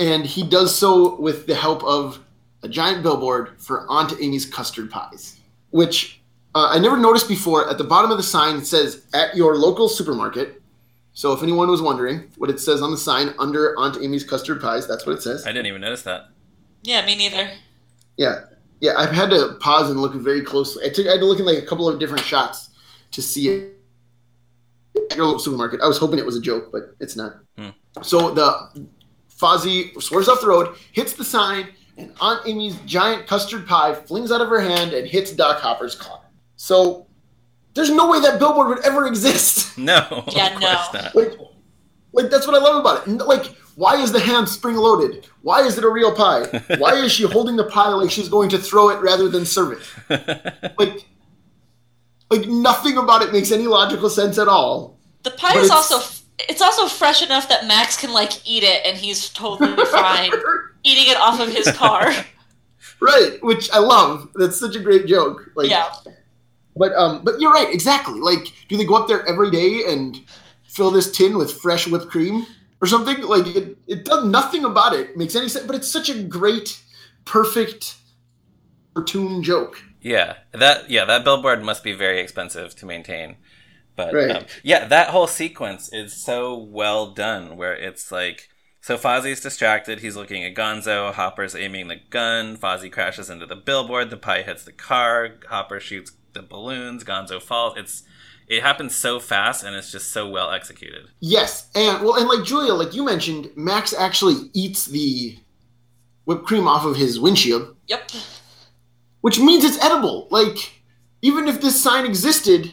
And 0.00 0.26
he 0.26 0.42
does 0.42 0.74
so 0.74 1.20
with 1.20 1.46
the 1.46 1.54
help 1.54 1.84
of 1.84 2.18
a 2.62 2.68
giant 2.68 3.02
billboard 3.02 3.60
for 3.60 3.86
Aunt 3.88 4.12
Amy's 4.20 4.44
custard 4.44 4.90
pies, 4.90 5.38
which 5.70 6.20
uh, 6.54 6.68
I 6.70 6.78
never 6.78 6.96
noticed 6.96 7.28
before. 7.28 7.68
At 7.68 7.78
the 7.78 7.84
bottom 7.84 8.10
of 8.10 8.16
the 8.16 8.22
sign, 8.22 8.56
it 8.56 8.66
says 8.66 9.06
"at 9.12 9.36
your 9.36 9.56
local 9.56 9.88
supermarket." 9.88 10.62
So 11.12 11.32
if 11.32 11.42
anyone 11.44 11.68
was 11.68 11.80
wondering 11.80 12.30
what 12.38 12.50
it 12.50 12.58
says 12.58 12.82
on 12.82 12.90
the 12.90 12.96
sign 12.96 13.34
under 13.38 13.78
Aunt 13.78 13.98
Amy's 14.02 14.24
custard 14.24 14.60
pies, 14.60 14.88
that's 14.88 15.06
what 15.06 15.16
it 15.16 15.22
says. 15.22 15.46
I 15.46 15.50
didn't 15.52 15.66
even 15.66 15.80
notice 15.80 16.02
that. 16.02 16.28
Yeah, 16.82 17.06
me 17.06 17.14
neither. 17.16 17.50
Yeah, 18.16 18.40
yeah. 18.80 18.92
I've 18.96 19.12
had 19.12 19.30
to 19.30 19.56
pause 19.60 19.90
and 19.90 20.00
look 20.00 20.14
very 20.14 20.42
closely. 20.42 20.84
I 20.84 20.88
took 20.90 21.06
I 21.06 21.12
had 21.12 21.20
to 21.20 21.26
look 21.26 21.38
in 21.38 21.46
like 21.46 21.58
a 21.58 21.66
couple 21.66 21.88
of 21.88 21.98
different 21.98 22.24
shots 22.24 22.70
to 23.12 23.22
see 23.22 23.48
it 23.48 23.76
at 25.10 25.16
your 25.16 25.26
local 25.26 25.38
supermarket. 25.38 25.80
I 25.80 25.86
was 25.86 25.98
hoping 25.98 26.18
it 26.18 26.26
was 26.26 26.36
a 26.36 26.40
joke, 26.40 26.70
but 26.72 26.94
it's 27.00 27.16
not. 27.16 27.36
Hmm. 27.56 27.70
So 28.02 28.32
the 28.32 28.88
Fozzie 29.30 30.00
swerves 30.02 30.28
off 30.28 30.40
the 30.40 30.48
road, 30.48 30.76
hits 30.92 31.12
the 31.12 31.24
sign, 31.24 31.68
and 31.96 32.12
Aunt 32.20 32.46
Amy's 32.46 32.76
giant 32.86 33.26
custard 33.26 33.66
pie 33.66 33.94
flings 33.94 34.32
out 34.32 34.40
of 34.40 34.48
her 34.48 34.60
hand 34.60 34.92
and 34.92 35.06
hits 35.06 35.32
Doc 35.32 35.60
Hopper's 35.60 35.94
car. 35.94 36.20
So 36.56 37.06
there's 37.74 37.90
no 37.90 38.10
way 38.10 38.20
that 38.20 38.38
billboard 38.38 38.68
would 38.68 38.84
ever 38.84 39.06
exist. 39.08 39.76
No. 39.78 40.24
Yeah, 40.28 40.54
of 40.54 40.60
no. 40.60 40.72
not. 41.00 41.14
like, 41.14 41.32
like 42.12 42.30
that's 42.30 42.46
what 42.46 42.56
I 42.56 42.58
love 42.58 42.80
about 42.80 43.06
it. 43.06 43.10
Like, 43.26 43.54
why 43.76 43.96
is 44.00 44.12
the 44.12 44.20
ham 44.20 44.46
spring 44.46 44.76
loaded? 44.76 45.26
Why 45.42 45.62
is 45.62 45.76
it 45.78 45.84
a 45.84 45.88
real 45.88 46.14
pie? 46.14 46.44
Why 46.78 46.94
is 46.94 47.12
she 47.12 47.24
holding 47.24 47.56
the 47.56 47.64
pie 47.64 47.88
like 47.88 48.10
she's 48.10 48.28
going 48.28 48.48
to 48.50 48.58
throw 48.58 48.88
it 48.90 49.00
rather 49.00 49.28
than 49.28 49.44
serve 49.44 49.72
it? 50.08 50.74
Like, 50.78 51.04
like 52.30 52.48
nothing 52.48 52.96
about 52.96 53.22
it 53.22 53.32
makes 53.32 53.50
any 53.52 53.66
logical 53.66 54.08
sense 54.08 54.38
at 54.38 54.48
all. 54.48 54.98
The 55.22 55.30
pie 55.32 55.58
is 55.58 55.66
it's- 55.66 55.70
also 55.70 56.20
it's 56.48 56.60
also 56.62 56.88
fresh 56.88 57.22
enough 57.22 57.48
that 57.48 57.66
Max 57.66 57.96
can 57.96 58.12
like 58.12 58.32
eat 58.48 58.64
it 58.64 58.84
and 58.84 58.96
he's 58.96 59.28
totally 59.30 59.84
fine 59.92 60.32
eating 60.82 61.10
it 61.12 61.16
off 61.16 61.38
of 61.40 61.48
his 61.48 61.70
car. 61.72 62.12
right, 63.00 63.38
which 63.42 63.70
I 63.72 63.78
love. 63.78 64.28
That's 64.34 64.58
such 64.58 64.74
a 64.76 64.80
great 64.80 65.06
joke. 65.06 65.50
Like, 65.54 65.70
yeah. 65.70 65.90
But 66.76 66.92
um, 66.94 67.22
but 67.22 67.40
you're 67.40 67.52
right, 67.52 67.72
exactly. 67.72 68.20
Like, 68.20 68.52
do 68.68 68.76
they 68.76 68.84
go 68.84 68.94
up 68.96 69.06
there 69.06 69.24
every 69.28 69.50
day 69.50 69.82
and 69.88 70.20
fill 70.64 70.90
this 70.90 71.10
tin 71.12 71.38
with 71.38 71.52
fresh 71.52 71.86
whipped 71.86 72.08
cream 72.08 72.46
or 72.84 72.88
something? 72.88 73.22
Like, 73.22 73.46
it, 73.46 73.78
it 73.86 74.04
does 74.04 74.24
nothing 74.26 74.64
about 74.64 74.92
it 74.94 75.16
makes 75.16 75.34
any 75.36 75.48
sense. 75.48 75.66
But 75.66 75.76
it's 75.76 75.90
such 75.90 76.08
a 76.10 76.22
great, 76.22 76.82
perfect 77.24 77.96
cartoon 78.94 79.42
joke. 79.42 79.82
Yeah, 80.00 80.36
that 80.52 80.90
yeah 80.90 81.04
that 81.06 81.24
billboard 81.24 81.62
must 81.64 81.82
be 81.82 81.92
very 81.94 82.20
expensive 82.20 82.74
to 82.76 82.86
maintain. 82.86 83.36
But 83.96 84.12
Right. 84.12 84.30
um, 84.30 84.44
yeah, 84.62 84.86
that 84.86 85.10
whole 85.10 85.26
sequence 85.26 85.92
is 85.92 86.14
so 86.14 86.56
well 86.58 87.12
done, 87.12 87.56
where 87.56 87.74
it's 87.74 88.10
like 88.12 88.48
So 88.80 88.98
Fozzie's 88.98 89.40
distracted. 89.40 90.00
He's 90.00 90.16
looking 90.16 90.44
at 90.44 90.54
Gonzo. 90.54 91.12
Hopper's 91.14 91.54
aiming 91.56 91.88
the 91.88 92.00
gun. 92.10 92.56
Fozzie 92.58 92.92
crashes 92.92 93.30
into 93.30 93.46
the 93.46 93.56
billboard. 93.56 94.10
The 94.10 94.18
pie 94.18 94.42
hits 94.42 94.64
the 94.64 94.72
car. 94.72 95.36
Hopper 95.48 95.80
shoots 95.80 96.12
the 96.34 96.42
balloons. 96.42 97.04
Gonzo 97.04 97.40
falls. 97.40 97.74
It's 97.78 98.02
it 98.48 98.62
happens 98.62 98.94
so 98.94 99.18
fast 99.20 99.64
and 99.64 99.74
it's 99.74 99.90
just 99.92 100.10
so 100.12 100.28
well 100.28 100.50
executed. 100.50 101.06
Yes, 101.20 101.68
and 101.74 102.02
well, 102.02 102.16
and 102.16 102.28
like 102.28 102.44
Julia, 102.44 102.74
like 102.74 102.94
you 102.94 103.04
mentioned, 103.04 103.50
Max 103.56 103.92
actually 103.94 104.50
eats 104.52 104.86
the 104.86 105.38
whipped 106.24 106.44
cream 106.46 106.66
off 106.68 106.84
of 106.84 106.96
his 106.96 107.18
windshield, 107.20 107.76
Yep. 107.88 108.10
which 109.20 109.38
means 109.38 109.64
it's 109.64 109.82
edible. 109.84 110.28
Like 110.30 110.80
even 111.22 111.48
if 111.48 111.60
this 111.60 111.82
sign 111.82 112.04
existed, 112.06 112.72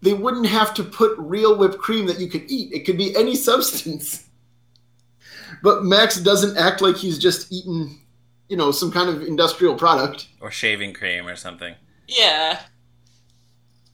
they 0.00 0.12
wouldn't 0.14 0.46
have 0.46 0.74
to 0.74 0.82
put 0.84 1.16
real 1.18 1.56
whipped 1.56 1.78
cream 1.78 2.06
that 2.06 2.18
you 2.18 2.28
could 2.28 2.50
eat. 2.50 2.72
It 2.72 2.84
could 2.84 2.98
be 2.98 3.14
any 3.16 3.36
substance. 3.36 4.24
But 5.62 5.84
Max 5.84 6.16
doesn't 6.16 6.56
act 6.56 6.80
like 6.80 6.96
he's 6.96 7.18
just 7.18 7.52
eaten, 7.52 8.00
you 8.48 8.56
know, 8.56 8.72
some 8.72 8.90
kind 8.90 9.08
of 9.08 9.22
industrial 9.22 9.76
product. 9.76 10.26
Or 10.40 10.50
shaving 10.50 10.92
cream 10.94 11.28
or 11.28 11.36
something. 11.36 11.74
Yeah. 12.08 12.60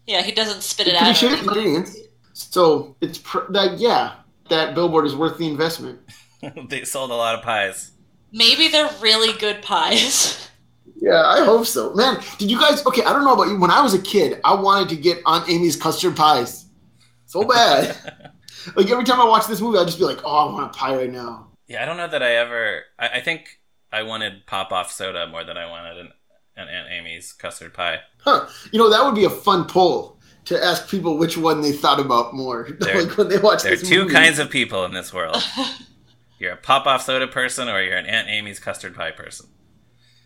Yeah, 0.08 0.22
he 0.22 0.32
doesn't 0.32 0.62
spit 0.62 0.88
it 0.88 0.96
Pretty 0.96 1.10
out. 1.10 1.16
sure 1.16 1.30
it's 1.32 1.42
ingredients. 1.42 1.96
So 2.32 2.96
it's 3.02 3.18
pr- 3.18 3.50
that 3.50 3.78
yeah, 3.78 4.14
that 4.48 4.74
billboard 4.74 5.04
is 5.06 5.14
worth 5.14 5.36
the 5.36 5.46
investment. 5.46 6.00
they 6.68 6.84
sold 6.84 7.10
a 7.10 7.14
lot 7.14 7.34
of 7.34 7.44
pies. 7.44 7.90
Maybe 8.32 8.68
they're 8.68 8.90
really 9.00 9.38
good 9.38 9.60
pies. 9.60 10.48
Yeah, 10.96 11.22
I 11.26 11.44
hope 11.44 11.66
so. 11.66 11.92
Man, 11.94 12.20
did 12.38 12.50
you 12.50 12.58
guys? 12.58 12.84
Okay, 12.86 13.04
I 13.04 13.12
don't 13.12 13.22
know 13.24 13.34
about 13.34 13.48
you. 13.48 13.60
When 13.60 13.70
I 13.70 13.82
was 13.82 13.92
a 13.92 14.00
kid, 14.00 14.40
I 14.44 14.54
wanted 14.54 14.88
to 14.88 14.96
get 14.96 15.20
Aunt 15.26 15.48
Amy's 15.48 15.76
custard 15.76 16.16
pies 16.16 16.64
so 17.26 17.44
bad. 17.44 17.94
like 18.76 18.90
every 18.90 19.04
time 19.04 19.20
I 19.20 19.24
watch 19.26 19.46
this 19.46 19.60
movie, 19.60 19.78
I'd 19.78 19.86
just 19.86 19.98
be 19.98 20.04
like, 20.04 20.20
"Oh, 20.24 20.48
I 20.48 20.52
want 20.52 20.74
a 20.74 20.76
pie 20.76 20.96
right 20.96 21.12
now." 21.12 21.48
Yeah, 21.66 21.82
I 21.82 21.86
don't 21.86 21.98
know 21.98 22.08
that 22.08 22.22
I 22.22 22.36
ever. 22.36 22.82
I, 22.98 23.08
I 23.08 23.20
think 23.20 23.60
I 23.92 24.04
wanted 24.04 24.46
pop 24.46 24.72
off 24.72 24.90
soda 24.90 25.26
more 25.28 25.44
than 25.44 25.58
I 25.58 25.68
wanted 25.68 25.98
an, 25.98 26.12
an 26.58 26.68
Aunt 26.68 26.88
Amy's 26.90 27.32
custard 27.32 27.72
pie. 27.74 28.00
Huh? 28.18 28.46
You 28.72 28.78
know, 28.78 28.90
that 28.90 29.04
would 29.04 29.14
be 29.14 29.24
a 29.24 29.30
fun 29.30 29.64
poll 29.66 30.18
to 30.46 30.62
ask 30.64 30.88
people 30.88 31.18
which 31.18 31.36
one 31.36 31.60
they 31.60 31.72
thought 31.72 32.00
about 32.00 32.34
more. 32.34 32.68
There- 32.80 33.02
like 33.04 33.16
when 33.16 33.28
they 33.28 33.38
watch 33.38 33.62
There 33.62 33.72
are 33.74 33.76
two 33.76 34.02
movie. 34.04 34.14
kinds 34.14 34.38
of 34.38 34.50
people 34.50 34.84
in 34.84 34.92
this 34.92 35.12
world. 35.12 35.42
You're 36.38 36.52
a 36.52 36.56
pop 36.56 36.86
off 36.86 37.02
soda 37.02 37.26
person 37.26 37.68
or 37.68 37.82
you're 37.82 37.96
an 37.96 38.06
Aunt 38.06 38.28
Amy's 38.28 38.60
custard 38.60 38.94
pie 38.94 39.10
person. 39.10 39.48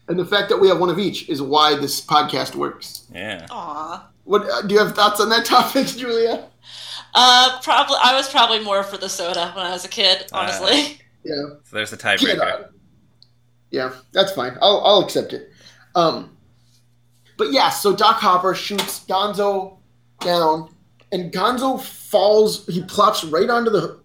and 0.09 0.19
the 0.19 0.27
fact 0.27 0.51
that 0.51 0.59
we 0.59 0.69
have 0.69 0.79
one 0.79 0.91
of 0.91 0.99
each 0.99 1.27
is 1.31 1.41
why 1.41 1.75
this 1.75 2.05
podcast 2.05 2.55
works. 2.55 3.07
Yeah. 3.15 3.47
Aw. 3.51 4.11
What 4.25 4.43
uh, 4.49 4.61
do 4.63 4.75
you 4.75 4.81
have 4.85 4.95
thoughts 4.95 5.21
on 5.23 5.31
that 5.31 5.45
topic, 5.57 5.87
Julia? 5.87 6.49
Uh, 7.15 7.59
probably. 7.63 7.97
I 8.05 8.15
was 8.15 8.29
probably 8.29 8.59
more 8.63 8.83
for 8.83 8.99
the 8.99 9.09
soda 9.09 9.53
when 9.57 9.65
I 9.65 9.71
was 9.71 9.85
a 9.87 9.89
kid. 9.89 10.27
Honestly. 10.35 10.99
Yeah. 11.25 11.35
So 11.65 11.77
there's 11.77 11.93
a 11.95 11.97
Get 11.97 12.19
tiebreaker. 12.21 12.69
Yeah, 13.71 13.93
that's 14.13 14.33
fine. 14.33 14.59
I'll, 14.61 14.83
I'll 14.85 15.01
accept 15.01 15.33
it. 15.33 15.51
Um, 15.95 16.37
but 17.37 17.53
yeah, 17.53 17.71
so 17.71 17.95
Doc 17.95 18.17
Hopper 18.17 18.55
shoots 18.55 19.05
Gonzo 19.07 19.79
down, 20.21 20.75
and 21.11 21.33
Gonzo 21.33 21.81
falls. 21.81 22.67
He 22.67 22.83
plops 22.83 23.25
right 23.25 23.49
onto 23.49 23.71
the 23.71 24.01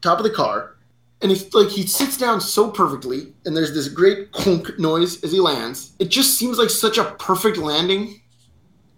top 0.00 0.18
of 0.18 0.24
the 0.24 0.30
car, 0.30 0.76
and 1.20 1.30
he's 1.30 1.52
like 1.54 1.68
he 1.68 1.86
sits 1.86 2.16
down 2.16 2.40
so 2.40 2.70
perfectly, 2.70 3.34
and 3.44 3.56
there's 3.56 3.74
this 3.74 3.88
great 3.88 4.32
clunk 4.32 4.78
noise 4.78 5.22
as 5.24 5.32
he 5.32 5.40
lands. 5.40 5.92
It 5.98 6.10
just 6.10 6.38
seems 6.38 6.58
like 6.58 6.70
such 6.70 6.98
a 6.98 7.04
perfect 7.04 7.56
landing 7.56 8.20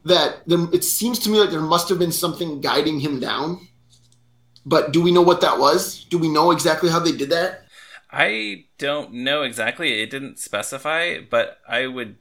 that 0.04 0.42
there, 0.46 0.66
it 0.72 0.84
seems 0.84 1.18
to 1.20 1.30
me 1.30 1.38
like 1.38 1.50
there 1.50 1.60
must 1.60 1.88
have 1.88 1.98
been 1.98 2.12
something 2.12 2.60
guiding 2.60 3.00
him 3.00 3.20
down. 3.20 3.68
But 4.66 4.92
do 4.92 5.02
we 5.02 5.12
know 5.12 5.22
what 5.22 5.42
that 5.42 5.58
was? 5.58 6.04
Do 6.04 6.18
we 6.18 6.28
know 6.28 6.50
exactly 6.50 6.90
how 6.90 6.98
they 6.98 7.12
did 7.12 7.30
that? 7.30 7.66
I 8.10 8.66
don't 8.78 9.12
know 9.12 9.42
exactly. 9.42 10.00
It 10.00 10.10
didn't 10.10 10.38
specify, 10.38 11.18
but 11.18 11.58
I 11.68 11.86
would 11.86 12.16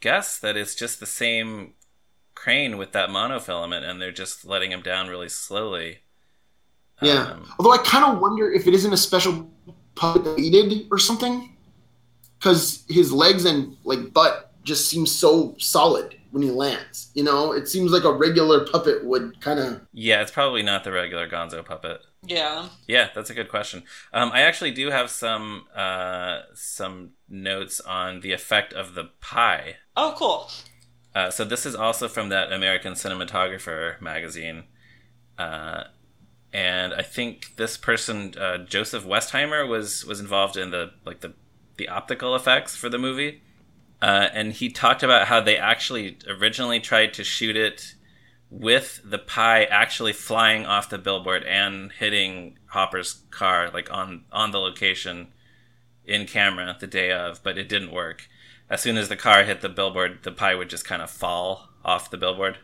guess 0.00 0.38
that 0.38 0.56
it's 0.56 0.74
just 0.74 1.00
the 1.00 1.06
same 1.06 1.74
crane 2.34 2.78
with 2.78 2.92
that 2.92 3.08
monofilament 3.08 3.88
and 3.88 4.00
they're 4.00 4.12
just 4.12 4.44
letting 4.44 4.70
him 4.70 4.80
down 4.80 5.08
really 5.08 5.28
slowly. 5.28 5.98
Yeah. 7.02 7.32
Um, 7.32 7.52
Although 7.58 7.72
I 7.72 7.78
kind 7.78 8.04
of 8.04 8.20
wonder 8.20 8.50
if 8.50 8.66
it 8.66 8.74
isn't 8.74 8.92
a 8.92 8.96
special 8.96 9.50
puppet 9.94 10.24
that 10.24 10.38
he 10.38 10.50
did 10.50 10.86
or 10.90 10.98
something, 10.98 11.56
because 12.38 12.84
his 12.88 13.12
legs 13.12 13.44
and 13.44 13.76
like 13.84 14.12
butt 14.12 14.52
just 14.62 14.88
seem 14.88 15.06
so 15.06 15.54
solid 15.58 16.16
when 16.30 16.42
he 16.42 16.50
lands. 16.50 17.10
You 17.14 17.24
know, 17.24 17.52
it 17.52 17.68
seems 17.68 17.90
like 17.90 18.04
a 18.04 18.12
regular 18.12 18.66
puppet 18.66 19.04
would 19.04 19.40
kind 19.40 19.58
of. 19.58 19.80
yeah, 19.92 20.22
it's 20.22 20.30
probably 20.30 20.62
not 20.62 20.84
the 20.84 20.92
regular 20.92 21.28
Gonzo 21.28 21.64
puppet. 21.64 22.02
Yeah. 22.26 22.68
Yeah, 22.86 23.08
that's 23.14 23.30
a 23.30 23.34
good 23.34 23.48
question. 23.48 23.84
Um, 24.12 24.30
I 24.32 24.40
actually 24.40 24.72
do 24.72 24.90
have 24.90 25.10
some 25.10 25.66
uh, 25.74 26.42
some 26.54 27.10
notes 27.28 27.80
on 27.80 28.20
the 28.20 28.32
effect 28.32 28.72
of 28.72 28.94
the 28.94 29.10
pie. 29.20 29.76
Oh, 29.96 30.14
cool. 30.16 30.50
Uh, 31.14 31.30
so 31.30 31.44
this 31.44 31.64
is 31.64 31.74
also 31.74 32.08
from 32.08 32.28
that 32.28 32.52
American 32.52 32.94
Cinematographer 32.94 34.00
magazine, 34.00 34.64
uh, 35.38 35.84
and 36.52 36.92
I 36.92 37.02
think 37.02 37.56
this 37.56 37.76
person 37.76 38.34
uh, 38.38 38.58
Joseph 38.58 39.04
Westheimer 39.04 39.66
was 39.66 40.04
was 40.04 40.20
involved 40.20 40.56
in 40.56 40.70
the 40.70 40.92
like 41.04 41.20
the 41.20 41.34
the 41.76 41.88
optical 41.88 42.34
effects 42.34 42.76
for 42.76 42.88
the 42.88 42.98
movie, 42.98 43.42
uh, 44.02 44.28
and 44.32 44.52
he 44.52 44.70
talked 44.70 45.02
about 45.02 45.28
how 45.28 45.40
they 45.40 45.56
actually 45.56 46.18
originally 46.28 46.80
tried 46.80 47.14
to 47.14 47.24
shoot 47.24 47.56
it 47.56 47.94
with 48.50 49.00
the 49.04 49.18
pie 49.18 49.64
actually 49.64 50.12
flying 50.12 50.64
off 50.64 50.88
the 50.88 50.98
billboard 50.98 51.44
and 51.44 51.92
hitting 51.92 52.58
Hopper's 52.66 53.22
car 53.30 53.70
like 53.70 53.90
on 53.92 54.24
on 54.32 54.50
the 54.52 54.58
location 54.58 55.28
in 56.04 56.26
camera 56.26 56.76
the 56.80 56.86
day 56.86 57.10
of, 57.12 57.42
but 57.42 57.58
it 57.58 57.68
didn't 57.68 57.92
work 57.92 58.28
as 58.70 58.82
soon 58.82 58.96
as 58.96 59.08
the 59.08 59.16
car 59.16 59.44
hit 59.44 59.60
the 59.60 59.68
billboard, 59.68 60.18
the 60.22 60.32
pie 60.32 60.54
would 60.54 60.68
just 60.68 60.84
kind 60.84 61.00
of 61.00 61.10
fall 61.10 61.70
off 61.84 62.10
the 62.10 62.16
billboard 62.18 62.58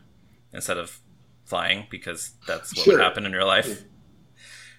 instead 0.52 0.76
of 0.76 0.98
flying 1.44 1.86
because 1.90 2.32
that's 2.46 2.76
what 2.76 2.84
Sure. 2.84 2.94
would 2.98 3.02
happen 3.02 3.24
in 3.24 3.32
real 3.32 3.46
life. 3.46 3.84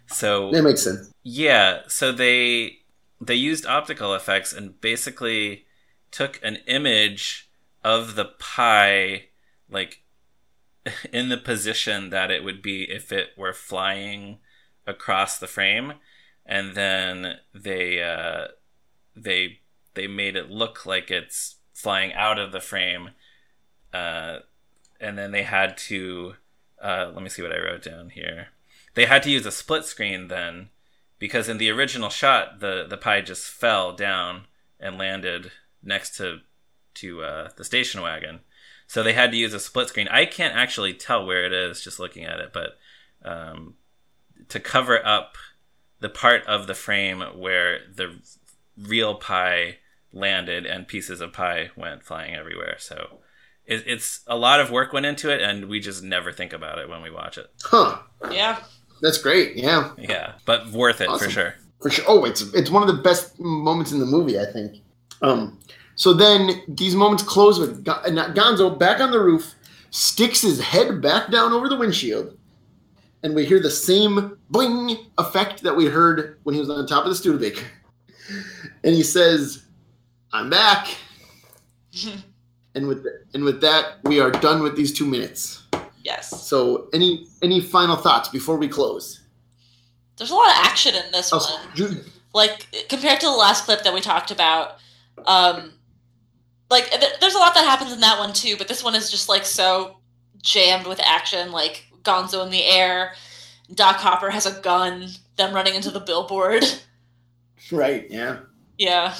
So 0.07 0.51
That 0.51 0.63
makes 0.63 0.81
sense. 0.81 1.11
yeah, 1.23 1.81
so 1.87 2.11
they 2.11 2.79
they 3.21 3.35
used 3.35 3.65
optical 3.65 4.13
effects 4.13 4.53
and 4.53 4.79
basically 4.81 5.65
took 6.11 6.39
an 6.43 6.57
image 6.67 7.49
of 7.83 8.15
the 8.15 8.25
pie 8.39 9.25
like 9.69 10.03
in 11.11 11.29
the 11.29 11.37
position 11.37 12.09
that 12.09 12.31
it 12.31 12.43
would 12.43 12.61
be 12.61 12.83
if 12.83 13.11
it 13.11 13.29
were 13.37 13.53
flying 13.53 14.39
across 14.87 15.37
the 15.37 15.47
frame 15.47 15.93
and 16.45 16.75
then 16.75 17.35
they 17.53 18.01
uh, 18.01 18.47
they 19.15 19.59
they 19.95 20.07
made 20.07 20.35
it 20.35 20.49
look 20.49 20.85
like 20.85 21.09
it's 21.09 21.55
flying 21.73 22.13
out 22.13 22.37
of 22.37 22.51
the 22.51 22.59
frame 22.59 23.09
uh, 23.93 24.39
and 24.99 25.17
then 25.17 25.31
they 25.31 25.43
had 25.43 25.77
to 25.77 26.35
uh, 26.81 27.11
let 27.13 27.23
me 27.23 27.29
see 27.29 27.41
what 27.41 27.53
I 27.53 27.59
wrote 27.59 27.83
down 27.83 28.09
here. 28.09 28.49
They 28.93 29.05
had 29.05 29.23
to 29.23 29.31
use 29.31 29.45
a 29.45 29.51
split 29.51 29.85
screen 29.85 30.27
then 30.27 30.69
because 31.17 31.49
in 31.49 31.57
the 31.57 31.71
original 31.71 32.09
shot 32.09 32.59
the 32.59 32.85
the 32.87 32.97
pie 32.97 33.21
just 33.21 33.47
fell 33.47 33.93
down 33.93 34.45
and 34.79 34.97
landed 34.97 35.51
next 35.81 36.17
to 36.17 36.39
to 36.95 37.23
uh, 37.23 37.49
the 37.57 37.63
station 37.63 38.01
wagon 38.01 38.41
so 38.87 39.03
they 39.03 39.13
had 39.13 39.31
to 39.31 39.37
use 39.37 39.53
a 39.53 39.59
split 39.59 39.89
screen 39.89 40.07
i 40.09 40.25
can't 40.25 40.55
actually 40.55 40.93
tell 40.93 41.25
where 41.25 41.45
it 41.45 41.53
is 41.53 41.83
just 41.83 41.99
looking 41.99 42.23
at 42.23 42.39
it 42.39 42.51
but 42.53 42.77
um, 43.23 43.73
to 44.49 44.59
cover 44.59 45.03
up 45.05 45.35
the 45.99 46.09
part 46.09 46.45
of 46.45 46.67
the 46.67 46.75
frame 46.75 47.21
where 47.35 47.79
the 47.93 48.19
real 48.77 49.15
pie 49.15 49.77
landed 50.13 50.65
and 50.65 50.87
pieces 50.87 51.21
of 51.21 51.33
pie 51.33 51.71
went 51.75 52.03
flying 52.03 52.35
everywhere 52.35 52.75
so 52.77 53.19
it, 53.65 53.83
it's 53.87 54.21
a 54.27 54.35
lot 54.35 54.59
of 54.59 54.69
work 54.69 54.93
went 54.93 55.07
into 55.07 55.31
it 55.31 55.41
and 55.41 55.65
we 55.65 55.79
just 55.79 56.03
never 56.03 56.31
think 56.31 56.53
about 56.53 56.77
it 56.77 56.87
when 56.87 57.01
we 57.01 57.09
watch 57.09 57.37
it 57.37 57.49
Huh. 57.63 57.97
Yeah. 58.29 58.59
That's 59.01 59.17
great. 59.17 59.55
Yeah, 59.55 59.91
yeah 59.97 60.33
but 60.45 60.67
worth 60.67 61.01
it 61.01 61.09
for 61.17 61.29
sure 61.29 61.55
for 61.85 61.91
sure. 61.91 62.05
Oh, 62.07 62.25
it's 62.25 62.41
it's 62.53 62.71
one 62.71 62.81
of 62.81 62.87
the 62.87 63.03
best 63.03 63.39
moments 63.39 63.91
in 63.91 63.99
the 63.99 64.07
movie, 64.07 64.39
I 64.39 64.45
think. 64.45 64.77
Um, 65.21 65.59
so 65.95 66.13
then 66.13 66.61
these 66.67 66.95
moments 66.95 67.23
close 67.23 67.59
with 67.59 67.83
Gonzo 67.85 68.77
back 68.77 68.99
on 69.01 69.11
the 69.11 69.19
roof, 69.19 69.53
sticks 69.91 70.41
his 70.41 70.59
head 70.61 71.01
back 71.01 71.31
down 71.31 71.53
over 71.53 71.67
the 71.69 71.77
windshield, 71.77 72.37
and 73.23 73.33
we 73.33 73.45
hear 73.45 73.59
the 73.61 73.71
same 73.71 74.37
bling 74.49 74.97
effect 75.17 75.63
that 75.63 75.75
we 75.75 75.85
heard 75.85 76.37
when 76.43 76.53
he 76.53 76.59
was 76.59 76.69
on 76.69 76.85
top 76.85 77.03
of 77.05 77.09
the 77.09 77.15
Studebaker. 77.15 77.65
And 78.83 78.93
he 78.95 79.03
says, 79.03 79.63
"I'm 80.33 80.49
back." 80.49 80.87
And 82.75 82.89
with 82.89 83.05
and 83.33 83.45
with 83.45 83.61
that, 83.61 83.99
we 84.03 84.19
are 84.19 84.29
done 84.31 84.61
with 84.61 84.75
these 84.75 84.91
two 84.91 85.05
minutes. 85.05 85.63
yes. 86.03 86.45
So, 86.45 86.89
any 86.91 87.25
any 87.41 87.61
final 87.61 87.95
thoughts 87.95 88.27
before 88.27 88.57
we 88.57 88.67
close? 88.67 89.21
There's 90.17 90.29
a 90.29 90.35
lot 90.35 90.49
of 90.49 90.65
action 90.65 90.93
in 90.93 91.09
this 91.13 91.29
Oh, 91.31 91.37
one. 91.37 91.73
Ju- 91.73 92.01
like 92.33 92.67
compared 92.89 93.21
to 93.21 93.27
the 93.27 93.31
last 93.31 93.63
clip 93.63 93.83
that 93.85 93.93
we 93.93 94.01
talked 94.01 94.29
about 94.29 94.75
um 95.25 95.71
like 96.69 96.89
th- 96.89 97.19
there's 97.19 97.35
a 97.35 97.39
lot 97.39 97.53
that 97.53 97.65
happens 97.65 97.91
in 97.93 97.99
that 98.01 98.19
one 98.19 98.33
too 98.33 98.55
but 98.57 98.67
this 98.67 98.83
one 98.83 98.95
is 98.95 99.11
just 99.11 99.29
like 99.29 99.45
so 99.45 99.97
jammed 100.41 100.87
with 100.87 100.99
action 101.01 101.51
like 101.51 101.85
gonzo 102.03 102.43
in 102.43 102.51
the 102.51 102.63
air 102.65 103.13
doc 103.73 103.95
hopper 103.97 104.29
has 104.29 104.45
a 104.45 104.61
gun 104.61 105.07
them 105.37 105.53
running 105.53 105.75
into 105.75 105.91
the 105.91 105.99
billboard 105.99 106.63
Right. 107.71 108.05
Yeah. 108.11 108.39
Yeah. 108.77 109.15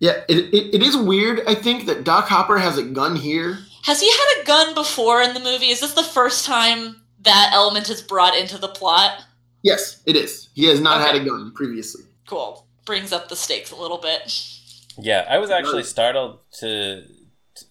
Yeah. 0.00 0.22
It, 0.28 0.54
it, 0.54 0.74
it 0.76 0.82
is 0.82 0.96
weird. 0.96 1.42
I 1.46 1.54
think 1.54 1.86
that 1.86 2.04
Doc 2.04 2.28
Hopper 2.28 2.56
has 2.58 2.78
a 2.78 2.82
gun 2.82 3.14
here. 3.16 3.58
Has 3.82 4.00
he 4.00 4.10
had 4.10 4.40
a 4.42 4.46
gun 4.46 4.74
before 4.74 5.20
in 5.22 5.34
the 5.34 5.40
movie? 5.40 5.66
Is 5.68 5.80
this 5.80 5.92
the 5.92 6.02
first 6.02 6.46
time 6.46 7.02
that 7.20 7.50
element 7.52 7.90
is 7.90 8.00
brought 8.00 8.36
into 8.36 8.56
the 8.58 8.68
plot? 8.68 9.22
Yes, 9.62 10.02
it 10.06 10.16
is. 10.16 10.48
He 10.54 10.64
has 10.66 10.80
not 10.80 11.00
Okay. 11.02 11.12
had 11.18 11.22
a 11.22 11.24
gun 11.28 11.52
previously. 11.54 12.04
Cool. 12.26 12.66
Brings 12.84 13.12
up 13.12 13.28
the 13.28 13.36
stakes 13.36 13.70
a 13.70 13.76
little 13.76 13.98
bit. 13.98 14.55
Yeah, 14.98 15.26
I 15.28 15.38
was 15.38 15.50
actually 15.50 15.82
startled 15.82 16.38
to, 16.60 17.04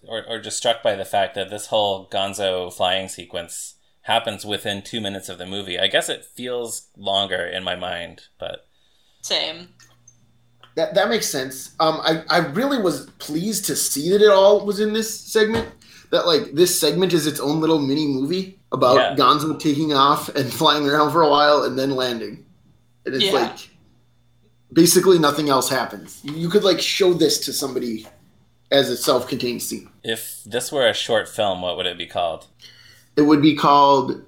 or, 0.06 0.24
or 0.28 0.40
just 0.40 0.56
struck 0.56 0.82
by 0.82 0.94
the 0.94 1.04
fact 1.04 1.34
that 1.34 1.50
this 1.50 1.66
whole 1.66 2.08
Gonzo 2.08 2.72
flying 2.72 3.08
sequence 3.08 3.74
happens 4.02 4.44
within 4.44 4.82
two 4.82 5.00
minutes 5.00 5.28
of 5.28 5.38
the 5.38 5.46
movie. 5.46 5.78
I 5.78 5.88
guess 5.88 6.08
it 6.08 6.24
feels 6.24 6.88
longer 6.96 7.44
in 7.44 7.64
my 7.64 7.74
mind, 7.76 8.24
but 8.38 8.66
Same. 9.22 9.68
That 10.76 10.94
that 10.94 11.08
makes 11.08 11.26
sense. 11.26 11.74
Um, 11.80 12.00
I 12.02 12.22
I 12.28 12.38
really 12.48 12.78
was 12.78 13.06
pleased 13.18 13.64
to 13.66 13.74
see 13.76 14.10
that 14.10 14.20
it 14.22 14.30
all 14.30 14.64
was 14.66 14.78
in 14.78 14.92
this 14.92 15.18
segment. 15.18 15.68
That 16.10 16.26
like 16.26 16.52
this 16.52 16.78
segment 16.78 17.12
is 17.14 17.26
its 17.26 17.40
own 17.40 17.60
little 17.60 17.78
mini 17.80 18.06
movie 18.06 18.60
about 18.72 18.96
Yeah. 18.96 19.16
Gonzo 19.16 19.58
taking 19.58 19.92
off 19.94 20.28
and 20.36 20.52
flying 20.60 20.86
around 20.88 21.12
for 21.12 21.22
a 21.22 21.30
while 21.30 21.62
and 21.64 21.78
then 21.78 21.92
landing. 21.92 22.44
And 23.06 23.14
it's 23.14 23.24
Yeah. 23.24 23.32
like 23.32 23.70
basically 24.76 25.18
nothing 25.18 25.48
else 25.48 25.68
happens. 25.68 26.20
You 26.22 26.48
could 26.48 26.62
like 26.62 26.80
show 26.80 27.12
this 27.12 27.40
to 27.40 27.52
somebody 27.52 28.06
as 28.70 28.90
a 28.90 28.96
self-contained 28.96 29.62
scene. 29.62 29.88
if 30.04 30.44
this 30.44 30.70
were 30.70 30.86
a 30.86 30.94
short 30.94 31.28
film, 31.28 31.62
what 31.62 31.76
would 31.76 31.86
it 31.86 31.98
be 31.98 32.06
called? 32.06 32.46
It 33.16 33.22
would 33.22 33.40
be 33.42 33.56
called 33.56 34.22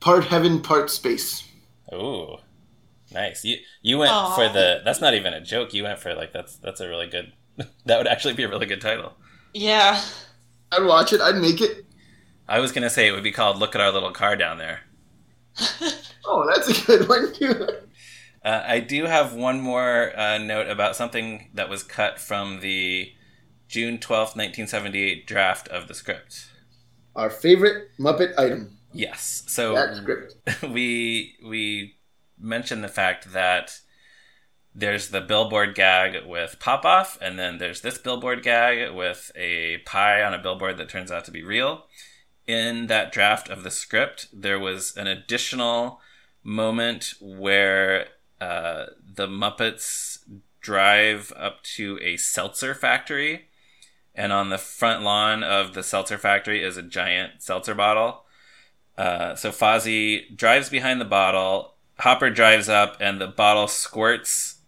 Part 0.00 0.24
Heaven, 0.24 0.60
Part 0.60 0.90
Space. 0.90 1.48
Ooh, 1.92 2.36
nice. 3.12 3.44
You 3.44 3.56
you 3.80 3.98
went 3.98 4.12
Aw. 4.12 4.34
for 4.34 4.48
the. 4.52 4.82
That's 4.84 5.00
not 5.00 5.14
even 5.14 5.32
a 5.32 5.40
joke. 5.40 5.72
You 5.74 5.84
went 5.84 5.98
for 5.98 6.14
like 6.14 6.32
that's 6.32 6.56
that's 6.56 6.80
a 6.80 6.88
really 6.88 7.06
good. 7.08 7.32
that 7.86 7.98
would 7.98 8.06
actually 8.06 8.34
be 8.34 8.44
a 8.44 8.48
really 8.48 8.66
good 8.66 8.80
title. 8.80 9.14
Yeah. 9.54 10.00
I'd 10.70 10.84
watch 10.84 11.12
it. 11.12 11.20
I'd 11.20 11.36
make 11.36 11.60
it. 11.60 11.84
I 12.48 12.58
was 12.60 12.72
gonna 12.72 12.90
say 12.90 13.06
it 13.08 13.12
would 13.12 13.22
be 13.22 13.32
called 13.32 13.58
"Look 13.58 13.74
at 13.74 13.80
Our 13.80 13.90
Little 13.92 14.10
Car 14.12 14.36
Down 14.36 14.58
There." 14.58 14.80
Oh, 16.24 16.46
that's 16.46 16.68
a 16.68 16.86
good 16.86 17.08
one 17.08 17.32
too. 17.34 17.66
Uh, 18.44 18.62
I 18.66 18.80
do 18.80 19.04
have 19.04 19.34
one 19.34 19.60
more 19.60 20.18
uh, 20.18 20.38
note 20.38 20.68
about 20.68 20.96
something 20.96 21.50
that 21.54 21.68
was 21.68 21.82
cut 21.82 22.18
from 22.18 22.60
the 22.60 23.12
June 23.68 23.98
twelfth, 23.98 24.36
nineteen 24.36 24.66
seventy 24.66 25.02
eight 25.02 25.26
draft 25.26 25.68
of 25.68 25.88
the 25.88 25.94
script. 25.94 26.48
Our 27.14 27.30
favorite 27.30 27.90
Muppet 27.98 28.38
item. 28.38 28.78
Yes, 28.92 29.44
so 29.46 29.74
That 29.74 29.96
script. 29.96 30.34
we 30.62 31.36
we 31.44 31.96
mentioned 32.38 32.82
the 32.82 32.88
fact 32.88 33.32
that 33.32 33.80
there's 34.74 35.08
the 35.08 35.20
billboard 35.20 35.74
gag 35.74 36.26
with 36.26 36.56
pop 36.58 36.84
off, 36.84 37.18
and 37.20 37.38
then 37.38 37.58
there's 37.58 37.82
this 37.82 37.98
billboard 37.98 38.42
gag 38.42 38.94
with 38.94 39.30
a 39.36 39.78
pie 39.86 40.22
on 40.22 40.34
a 40.34 40.42
billboard 40.42 40.78
that 40.78 40.88
turns 40.88 41.12
out 41.12 41.24
to 41.26 41.30
be 41.30 41.42
real. 41.42 41.86
In 42.46 42.88
that 42.88 43.12
draft 43.12 43.48
of 43.48 43.62
the 43.62 43.70
script, 43.70 44.28
there 44.32 44.58
was 44.58 44.96
an 44.96 45.06
additional 45.06 46.00
moment 46.42 47.14
where 47.20 48.08
uh, 48.42 48.86
the 49.18 49.26
Muppets 49.28 50.18
drive 50.60 51.32
up 51.36 51.62
to 51.76 51.98
a 52.02 52.16
seltzer 52.16 52.74
factory, 52.74 53.48
and 54.14 54.32
on 54.32 54.50
the 54.50 54.58
front 54.58 55.02
lawn 55.02 55.42
of 55.42 55.74
the 55.74 55.82
seltzer 55.82 56.18
factory 56.18 56.62
is 56.62 56.76
a 56.76 56.82
giant 56.82 57.42
seltzer 57.42 57.74
bottle. 57.74 58.24
Uh, 58.98 59.34
so 59.34 59.50
Fozzie 59.50 60.36
drives 60.36 60.68
behind 60.68 61.00
the 61.00 61.04
bottle. 61.06 61.74
Hopper 61.98 62.30
drives 62.30 62.68
up, 62.68 62.96
and 63.00 63.20
the 63.20 63.26
bottle 63.28 63.68
squirts 63.68 64.58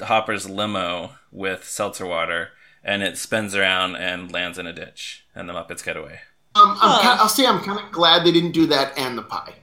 Hopper's 0.00 0.48
limo 0.48 1.10
with 1.30 1.64
seltzer 1.64 2.06
water, 2.06 2.50
and 2.82 3.02
it 3.02 3.16
spins 3.18 3.54
around 3.54 3.96
and 3.96 4.32
lands 4.32 4.58
in 4.58 4.66
a 4.66 4.72
ditch, 4.72 5.24
and 5.34 5.48
the 5.48 5.52
Muppets 5.52 5.84
get 5.84 5.96
away. 5.96 6.20
Um, 6.54 6.70
I'm 6.70 6.76
Huh. 6.78 7.02
kind 7.02 7.20
I'll 7.20 7.28
say 7.28 7.46
I'm 7.46 7.60
kind 7.60 7.78
of 7.78 7.92
glad 7.92 8.24
they 8.24 8.32
didn't 8.32 8.52
do 8.52 8.66
that 8.66 8.96
and 8.98 9.16
the 9.18 9.22
pie. 9.22 9.54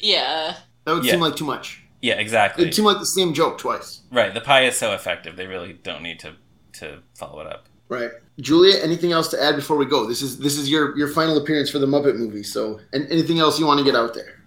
Yeah. 0.00 0.56
That 0.84 0.94
would 0.94 1.04
Yeah. 1.04 1.12
seem 1.12 1.20
like 1.20 1.36
too 1.36 1.46
much. 1.46 1.80
Yeah, 2.04 2.20
exactly. 2.20 2.68
It 2.68 2.74
seemed 2.74 2.84
like 2.84 2.98
the 2.98 3.06
same 3.06 3.32
joke 3.32 3.56
twice. 3.56 4.02
Right, 4.12 4.34
the 4.34 4.42
pie 4.42 4.64
is 4.66 4.76
so 4.76 4.92
effective; 4.92 5.36
they 5.36 5.46
really 5.46 5.72
don't 5.72 6.02
need 6.02 6.20
to 6.20 6.34
to 6.74 6.98
follow 7.14 7.40
it 7.40 7.46
up. 7.46 7.66
Right, 7.88 8.10
Julia. 8.38 8.78
Anything 8.82 9.12
else 9.12 9.28
to 9.28 9.42
add 9.42 9.56
before 9.56 9.78
we 9.78 9.86
go? 9.86 10.04
This 10.06 10.20
is 10.20 10.38
this 10.38 10.58
is 10.58 10.70
your 10.70 10.94
your 10.98 11.08
final 11.08 11.38
appearance 11.38 11.70
for 11.70 11.78
the 11.78 11.86
Muppet 11.86 12.16
movie. 12.16 12.42
So, 12.42 12.78
and 12.92 13.10
anything 13.10 13.38
else 13.38 13.58
you 13.58 13.64
want 13.64 13.78
to 13.78 13.84
get 13.86 13.96
out 13.96 14.12
there? 14.12 14.42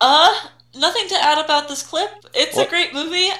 Uh, 0.00 0.34
nothing 0.74 1.06
to 1.06 1.14
add 1.22 1.44
about 1.44 1.68
this 1.68 1.84
clip. 1.84 2.10
It's 2.34 2.56
Well- 2.56 2.66
a 2.66 2.68
great 2.68 2.92
movie. 2.92 3.30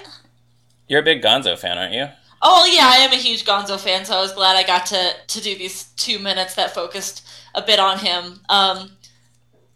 You're 0.86 1.00
a 1.00 1.04
big 1.04 1.20
Gonzo 1.20 1.58
fan, 1.58 1.78
aren't 1.78 1.94
you? 1.94 2.06
Oh 2.42 2.64
yeah, 2.72 2.86
I 2.86 2.98
am 2.98 3.12
a 3.12 3.16
huge 3.16 3.44
Gonzo 3.44 3.76
fan, 3.76 4.04
so 4.04 4.16
I 4.16 4.20
was 4.20 4.32
glad 4.32 4.56
I 4.56 4.62
got 4.62 4.86
to 4.86 5.14
to 5.26 5.40
do 5.40 5.56
these 5.58 5.84
two 5.96 6.20
minutes 6.20 6.54
that 6.54 6.72
focused 6.72 7.26
a 7.56 7.62
bit 7.62 7.80
on 7.80 7.98
him. 7.98 8.38
Um, 8.48 8.92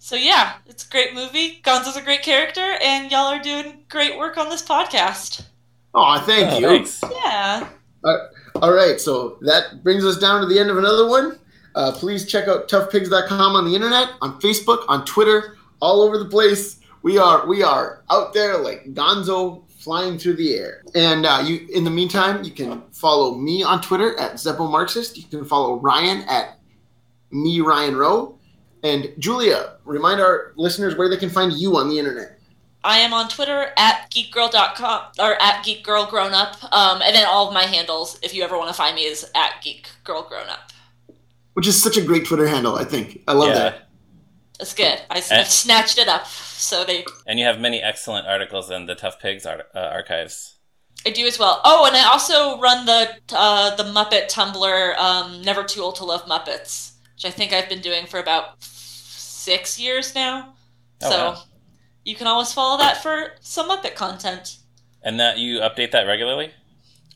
so 0.06 0.14
yeah, 0.14 0.52
it's 0.66 0.86
a 0.86 0.88
great 0.88 1.14
movie. 1.14 1.60
Gonzo's 1.64 1.96
a 1.96 2.00
great 2.02 2.22
character, 2.22 2.76
and 2.80 3.10
y'all 3.10 3.26
are 3.26 3.42
doing 3.42 3.82
great 3.88 4.16
work 4.16 4.36
on 4.36 4.48
this 4.48 4.62
podcast. 4.62 5.42
Oh, 5.94 6.20
thank 6.20 6.52
Oh, 6.52 6.58
you. 6.58 6.66
thanks. 6.68 7.02
Yeah. 7.10 7.68
All 8.62 8.72
right, 8.72 9.00
so 9.00 9.36
that 9.40 9.82
brings 9.82 10.04
us 10.04 10.16
down 10.16 10.40
to 10.42 10.46
the 10.46 10.60
end 10.60 10.70
of 10.70 10.78
another 10.78 11.08
one. 11.08 11.40
Uh, 11.74 11.90
please 11.90 12.24
check 12.24 12.46
out 12.46 12.68
toughpigs.com 12.68 13.56
on 13.56 13.64
the 13.64 13.74
internet, 13.74 14.10
on 14.22 14.40
Facebook, 14.40 14.84
on 14.88 15.04
Twitter, 15.04 15.56
all 15.82 16.00
over 16.02 16.18
the 16.18 16.24
place. 16.26 16.78
We 17.02 17.18
are 17.18 17.44
we 17.48 17.64
are 17.64 18.04
out 18.08 18.32
there 18.32 18.58
like 18.58 18.84
Gonzo 18.94 19.68
flying 19.80 20.18
through 20.18 20.34
the 20.36 20.54
air. 20.54 20.82
And 20.94 21.26
uh, 21.26 21.42
you, 21.44 21.66
in 21.74 21.82
the 21.82 21.90
meantime, 21.90 22.44
you 22.44 22.52
can 22.52 22.82
follow 22.92 23.34
me 23.34 23.64
on 23.64 23.82
Twitter 23.82 24.16
at 24.20 24.34
Zeppo 24.34 24.70
Marxist. 24.70 25.16
You 25.16 25.24
can 25.24 25.44
follow 25.44 25.80
Ryan 25.80 26.22
at 26.28 26.58
me 27.32 27.60
Ryan 27.60 27.96
Rowe. 27.96 28.35
And 28.86 29.12
Julia, 29.18 29.72
remind 29.84 30.20
our 30.20 30.52
listeners 30.54 30.94
where 30.94 31.08
they 31.08 31.16
can 31.16 31.28
find 31.28 31.52
you 31.52 31.76
on 31.76 31.88
the 31.88 31.98
internet. 31.98 32.38
I 32.84 32.98
am 32.98 33.12
on 33.12 33.28
Twitter 33.28 33.72
at 33.76 34.08
geekgirl.com 34.12 35.02
or 35.18 35.34
at 35.42 35.64
geekgirlgrownup. 35.64 36.72
Um, 36.72 37.02
and 37.02 37.16
then 37.16 37.26
all 37.26 37.48
of 37.48 37.54
my 37.54 37.64
handles, 37.64 38.16
if 38.22 38.32
you 38.32 38.44
ever 38.44 38.56
want 38.56 38.68
to 38.68 38.74
find 38.74 38.94
me, 38.94 39.02
is 39.04 39.28
at 39.34 39.54
geekgirlgrownup. 39.64 40.70
Which 41.54 41.66
is 41.66 41.82
such 41.82 41.96
a 41.96 42.02
great 42.02 42.26
Twitter 42.26 42.46
handle, 42.46 42.76
I 42.76 42.84
think. 42.84 43.22
I 43.26 43.32
love 43.32 43.48
Yeah. 43.48 43.54
that. 43.54 43.88
It's 44.60 44.72
good. 44.72 45.00
I, 45.10 45.18
Eh. 45.18 45.34
have 45.36 45.48
snatched 45.50 45.98
it 45.98 46.06
up, 46.08 46.28
so 46.28 46.84
they 46.84 47.04
And 47.26 47.40
you 47.40 47.44
have 47.44 47.58
many 47.58 47.82
excellent 47.82 48.28
articles 48.28 48.70
in 48.70 48.86
the 48.86 48.94
Tough 48.94 49.18
Pigs 49.20 49.44
art- 49.44 49.68
uh, 49.74 49.80
archives. 49.80 50.54
I 51.04 51.10
do 51.10 51.26
as 51.26 51.38
well. 51.40 51.60
Oh, 51.64 51.86
and 51.86 51.96
I 51.96 52.04
also 52.08 52.58
run 52.60 52.86
the 52.86 53.10
uh, 53.32 53.74
the 53.74 53.82
Muppet 53.84 54.30
Tumblr, 54.32 54.96
um, 54.96 55.42
Never 55.42 55.64
Too 55.64 55.82
Old 55.82 55.96
to 55.96 56.04
Love 56.04 56.24
Muppets, 56.26 56.92
which 57.14 57.24
I 57.24 57.30
think 57.30 57.52
I've 57.52 57.68
been 57.68 57.80
doing 57.82 58.06
for 58.06 58.18
about 58.20 58.58
six 59.46 59.78
years 59.78 60.14
now. 60.14 60.54
Oh, 61.02 61.10
so 61.10 61.16
wow. 61.16 61.42
you 62.04 62.16
can 62.16 62.26
always 62.26 62.52
follow 62.52 62.78
that 62.78 63.02
for 63.02 63.34
some 63.40 63.70
Muppet 63.70 63.94
content. 63.94 64.58
And 65.02 65.20
that 65.20 65.38
you 65.38 65.60
update 65.60 65.92
that 65.92 66.06
regularly? 66.06 66.50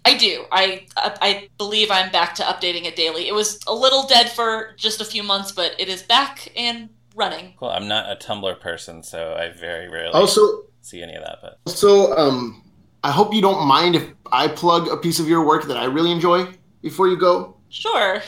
I 0.04 0.16
do. 0.16 0.44
I 0.50 0.86
I 0.96 1.48
believe 1.58 1.90
I'm 1.90 2.10
back 2.10 2.34
to 2.36 2.42
updating 2.44 2.84
it 2.84 2.94
daily. 2.96 3.28
It 3.28 3.34
was 3.34 3.60
a 3.66 3.74
little 3.74 4.06
dead 4.06 4.30
for 4.30 4.74
just 4.76 5.00
a 5.00 5.04
few 5.04 5.22
months, 5.22 5.52
but 5.52 5.74
it 5.78 5.88
is 5.88 6.02
back 6.02 6.52
and 6.56 6.88
running. 7.16 7.54
Cool. 7.58 7.68
I'm 7.68 7.88
not 7.88 8.10
a 8.10 8.16
Tumblr 8.16 8.60
person, 8.60 9.02
so 9.02 9.34
I 9.34 9.50
very 9.50 9.88
rarely 9.88 10.12
Also, 10.12 10.40
see 10.80 11.02
any 11.02 11.14
of 11.14 11.24
that. 11.24 11.38
But 11.42 11.72
So, 11.72 12.16
um, 12.16 12.62
I 13.02 13.10
hope 13.10 13.34
you 13.34 13.42
don't 13.42 13.66
mind 13.66 13.96
if 13.96 14.04
I 14.32 14.48
plug 14.48 14.88
a 14.88 14.96
piece 14.96 15.18
of 15.18 15.28
your 15.28 15.44
work 15.44 15.66
that 15.66 15.76
I 15.76 15.84
really 15.84 16.12
enjoy 16.12 16.46
before 16.80 17.08
you 17.08 17.18
go. 17.18 17.56
Sure. 17.68 18.22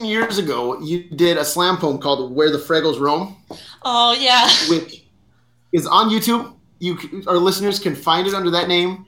Years 0.00 0.38
ago, 0.38 0.80
you 0.80 1.10
did 1.10 1.36
a 1.38 1.44
slam 1.44 1.76
poem 1.76 1.98
called 1.98 2.34
"Where 2.34 2.50
the 2.50 2.58
Fraggles 2.58 3.00
Roam," 3.00 3.36
Oh 3.82 4.12
yeah. 4.18 4.48
which 4.68 5.04
is 5.72 5.86
on 5.86 6.08
YouTube. 6.08 6.54
You, 6.78 6.96
our 7.26 7.36
listeners 7.36 7.80
can 7.80 7.96
find 7.96 8.28
it 8.28 8.34
under 8.34 8.50
that 8.50 8.68
name, 8.68 9.06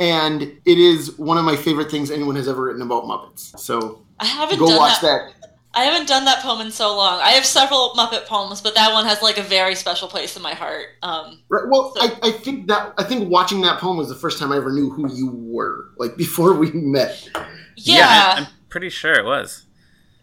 and 0.00 0.42
it 0.42 0.78
is 0.78 1.16
one 1.16 1.38
of 1.38 1.44
my 1.44 1.54
favorite 1.54 1.90
things 1.90 2.10
anyone 2.10 2.34
has 2.34 2.48
ever 2.48 2.62
written 2.62 2.82
about 2.82 3.04
Muppets. 3.04 3.56
So 3.60 4.04
I 4.18 4.26
haven't 4.26 4.58
go 4.58 4.66
done 4.66 4.78
watch 4.78 5.00
that. 5.00 5.32
that. 5.40 5.52
I 5.74 5.84
haven't 5.84 6.06
done 6.06 6.24
that 6.26 6.40
poem 6.42 6.60
in 6.60 6.70
so 6.70 6.94
long. 6.96 7.20
I 7.20 7.30
have 7.30 7.46
several 7.46 7.94
Muppet 7.96 8.26
poems, 8.26 8.60
but 8.60 8.74
that 8.74 8.92
one 8.92 9.06
has 9.06 9.22
like 9.22 9.38
a 9.38 9.42
very 9.42 9.74
special 9.74 10.06
place 10.06 10.36
in 10.36 10.42
my 10.42 10.52
heart. 10.54 10.86
Um, 11.02 11.40
Right, 11.48 11.64
well, 11.66 11.94
I, 11.96 12.18
I 12.22 12.30
think 12.32 12.66
that 12.66 12.92
I 12.98 13.04
think 13.04 13.30
watching 13.30 13.62
that 13.62 13.78
poem 13.80 13.96
was 13.96 14.08
the 14.08 14.14
first 14.14 14.38
time 14.38 14.52
I 14.52 14.56
ever 14.56 14.72
knew 14.72 14.90
who 14.90 15.10
you 15.14 15.30
were. 15.32 15.90
Like 15.96 16.16
before 16.24 16.52
we 16.54 16.72
met. 16.72 17.28
yeah, 17.76 18.34
I, 18.36 18.40
am 18.40 18.46
pretty 18.68 18.90
sure 18.90 19.14
it 19.14 19.24
was. 19.24 19.66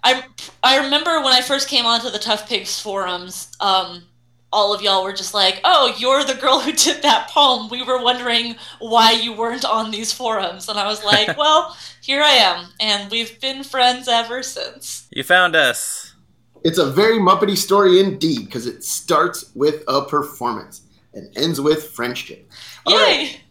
I 0.04 0.24
I 0.64 0.84
remember 0.84 1.22
when 1.22 1.34
I 1.34 1.42
first 1.42 1.68
came 1.68 1.86
onto 1.86 2.10
the 2.10 2.20
Tough 2.20 2.48
Pigs 2.48 2.80
forums, 2.80 3.52
um, 3.60 4.04
all 4.52 4.74
of 4.74 4.82
y'all 4.82 5.04
were 5.04 5.14
just 5.14 5.34
like, 5.34 5.60
"Oh, 5.64 5.96
you're 5.98 6.24
the 6.24 6.36
girl 6.36 6.60
who 6.60 6.72
did 6.72 7.02
that 7.04 7.30
poem." 7.30 7.70
We 7.70 7.84
were 7.84 8.02
wondering 8.02 8.56
why 8.80 9.12
you 9.12 9.34
weren't 9.34 9.66
on 9.66 9.92
these 9.92 10.12
forums, 10.12 10.70
and 10.70 10.80
I 10.80 10.88
was 10.88 11.04
like, 11.04 11.38
"Well, 11.38 11.76
here 12.02 12.22
I 12.22 12.32
am, 12.32 12.68
and 12.80 13.12
we've 13.12 13.40
been 13.40 13.64
friends 13.64 14.08
ever 14.08 14.42
since." 14.44 15.08
You 15.12 15.24
found 15.24 15.56
us. 15.56 16.14
It's 16.64 16.78
a 16.78 16.90
very 16.90 17.20
Muppety 17.20 17.58
story 17.58 18.00
indeed, 18.00 18.46
because 18.46 18.68
it 18.68 18.84
starts 18.84 19.52
with 19.56 19.84
a 19.88 20.04
performance 20.04 20.82
and 21.14 21.36
ends 21.38 21.62
with 21.62 21.92
friendship. 21.92 22.50
All 22.86 22.96
right. 22.98 23.20
Yay! 23.20 23.42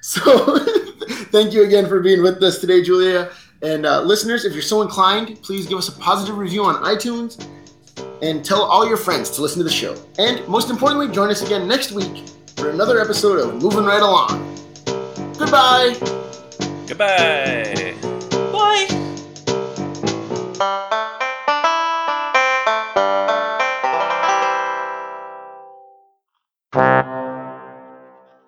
So, 0.00 0.58
thank 1.32 1.52
you 1.52 1.64
again 1.64 1.88
for 1.88 2.00
being 2.00 2.22
with 2.22 2.42
us 2.42 2.58
today, 2.58 2.82
Julia. 2.82 3.30
And 3.64 3.86
uh, 3.86 4.02
listeners, 4.02 4.44
if 4.44 4.52
you're 4.52 4.60
so 4.60 4.82
inclined, 4.82 5.40
please 5.42 5.66
give 5.66 5.78
us 5.78 5.88
a 5.88 5.92
positive 5.98 6.36
review 6.36 6.64
on 6.64 6.84
iTunes 6.84 7.48
and 8.20 8.44
tell 8.44 8.62
all 8.62 8.86
your 8.86 8.98
friends 8.98 9.30
to 9.30 9.42
listen 9.42 9.58
to 9.58 9.64
the 9.64 9.70
show. 9.70 9.96
And 10.18 10.46
most 10.46 10.68
importantly, 10.68 11.08
join 11.08 11.30
us 11.30 11.40
again 11.40 11.66
next 11.66 11.90
week 11.90 12.28
for 12.56 12.68
another 12.68 13.00
episode 13.00 13.38
of 13.40 13.62
Moving 13.62 13.84
Right 13.84 14.02
Along. 14.02 14.54
Goodbye. 15.38 15.96
Goodbye. 16.86 17.94